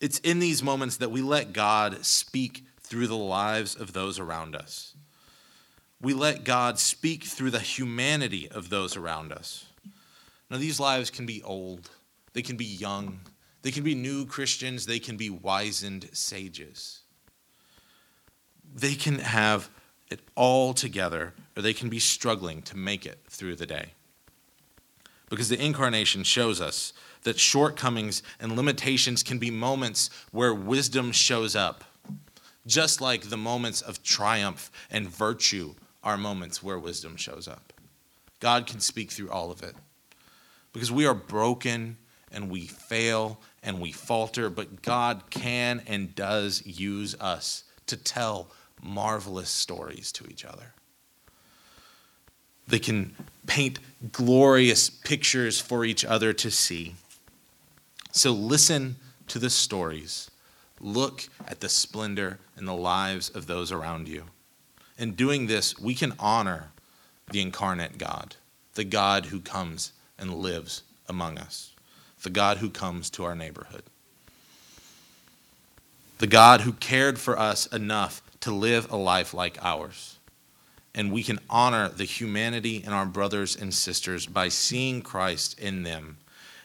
It's 0.00 0.18
in 0.20 0.38
these 0.38 0.62
moments 0.62 0.98
that 0.98 1.10
we 1.10 1.20
let 1.20 1.52
God 1.52 2.04
speak 2.04 2.64
through 2.80 3.08
the 3.08 3.16
lives 3.16 3.74
of 3.74 3.92
those 3.92 4.18
around 4.18 4.54
us. 4.54 4.94
We 6.02 6.14
let 6.14 6.44
God 6.44 6.78
speak 6.78 7.24
through 7.24 7.50
the 7.50 7.60
humanity 7.60 8.48
of 8.48 8.70
those 8.70 8.96
around 8.96 9.32
us. 9.32 9.66
Now, 10.50 10.56
these 10.56 10.80
lives 10.80 11.10
can 11.10 11.26
be 11.26 11.42
old, 11.42 11.90
they 12.32 12.42
can 12.42 12.56
be 12.56 12.64
young, 12.64 13.20
they 13.62 13.70
can 13.70 13.84
be 13.84 13.94
new 13.94 14.24
Christians, 14.24 14.86
they 14.86 14.98
can 14.98 15.16
be 15.16 15.30
wizened 15.30 16.08
sages. 16.12 17.00
They 18.74 18.94
can 18.94 19.18
have 19.18 19.68
it 20.10 20.20
all 20.34 20.72
together, 20.74 21.34
or 21.56 21.62
they 21.62 21.74
can 21.74 21.88
be 21.88 21.98
struggling 21.98 22.62
to 22.62 22.76
make 22.76 23.04
it 23.04 23.18
through 23.28 23.56
the 23.56 23.66
day. 23.66 23.92
Because 25.28 25.48
the 25.48 25.62
incarnation 25.62 26.24
shows 26.24 26.60
us 26.60 26.92
that 27.22 27.38
shortcomings 27.38 28.22
and 28.40 28.56
limitations 28.56 29.22
can 29.22 29.38
be 29.38 29.50
moments 29.50 30.10
where 30.32 30.54
wisdom 30.54 31.12
shows 31.12 31.54
up, 31.54 31.84
just 32.66 33.00
like 33.00 33.24
the 33.24 33.36
moments 33.36 33.82
of 33.82 34.02
triumph 34.02 34.70
and 34.90 35.08
virtue 35.08 35.74
are 36.02 36.16
moments 36.16 36.62
where 36.62 36.78
wisdom 36.78 37.16
shows 37.16 37.46
up. 37.46 37.72
God 38.40 38.66
can 38.66 38.80
speak 38.80 39.10
through 39.10 39.30
all 39.30 39.50
of 39.50 39.62
it 39.62 39.74
because 40.72 40.90
we 40.90 41.06
are 41.06 41.14
broken 41.14 41.96
and 42.32 42.50
we 42.50 42.66
fail 42.66 43.40
and 43.62 43.80
we 43.80 43.92
falter, 43.92 44.48
but 44.48 44.82
God 44.82 45.24
can 45.30 45.82
and 45.86 46.14
does 46.14 46.64
use 46.64 47.14
us 47.20 47.64
to 47.86 47.96
tell 47.96 48.50
marvelous 48.82 49.50
stories 49.50 50.12
to 50.12 50.26
each 50.28 50.44
other. 50.44 50.72
They 52.66 52.78
can 52.78 53.14
paint 53.46 53.80
glorious 54.12 54.88
pictures 54.88 55.60
for 55.60 55.84
each 55.84 56.04
other 56.04 56.32
to 56.34 56.50
see. 56.50 56.94
So 58.12 58.30
listen 58.32 58.96
to 59.28 59.38
the 59.38 59.50
stories. 59.50 60.30
Look 60.80 61.28
at 61.46 61.60
the 61.60 61.68
splendor 61.68 62.38
in 62.56 62.64
the 62.64 62.74
lives 62.74 63.28
of 63.28 63.46
those 63.46 63.72
around 63.72 64.08
you. 64.08 64.24
In 65.00 65.14
doing 65.14 65.46
this, 65.46 65.80
we 65.80 65.94
can 65.94 66.12
honor 66.18 66.72
the 67.30 67.40
incarnate 67.40 67.96
God, 67.96 68.36
the 68.74 68.84
God 68.84 69.26
who 69.26 69.40
comes 69.40 69.94
and 70.18 70.34
lives 70.34 70.82
among 71.08 71.38
us, 71.38 71.72
the 72.22 72.28
God 72.28 72.58
who 72.58 72.68
comes 72.68 73.08
to 73.10 73.24
our 73.24 73.34
neighborhood, 73.34 73.82
the 76.18 76.26
God 76.26 76.60
who 76.60 76.74
cared 76.74 77.18
for 77.18 77.38
us 77.38 77.64
enough 77.68 78.20
to 78.40 78.50
live 78.50 78.92
a 78.92 78.96
life 78.96 79.32
like 79.32 79.56
ours. 79.62 80.18
And 80.94 81.10
we 81.10 81.22
can 81.22 81.38
honor 81.48 81.88
the 81.88 82.04
humanity 82.04 82.84
in 82.84 82.92
our 82.92 83.06
brothers 83.06 83.56
and 83.56 83.72
sisters 83.72 84.26
by 84.26 84.48
seeing 84.50 85.00
Christ 85.00 85.58
in 85.58 85.82
them 85.82 86.18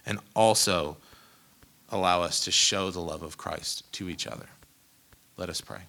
and 0.06 0.20
also 0.36 0.98
allow 1.90 2.22
us 2.22 2.42
to 2.42 2.52
show 2.52 2.92
the 2.92 3.00
love 3.00 3.24
of 3.24 3.38
Christ 3.38 3.90
to 3.94 4.10
each 4.10 4.28
other. 4.28 4.50
Let 5.38 5.50
us 5.50 5.62
pray. 5.62 5.84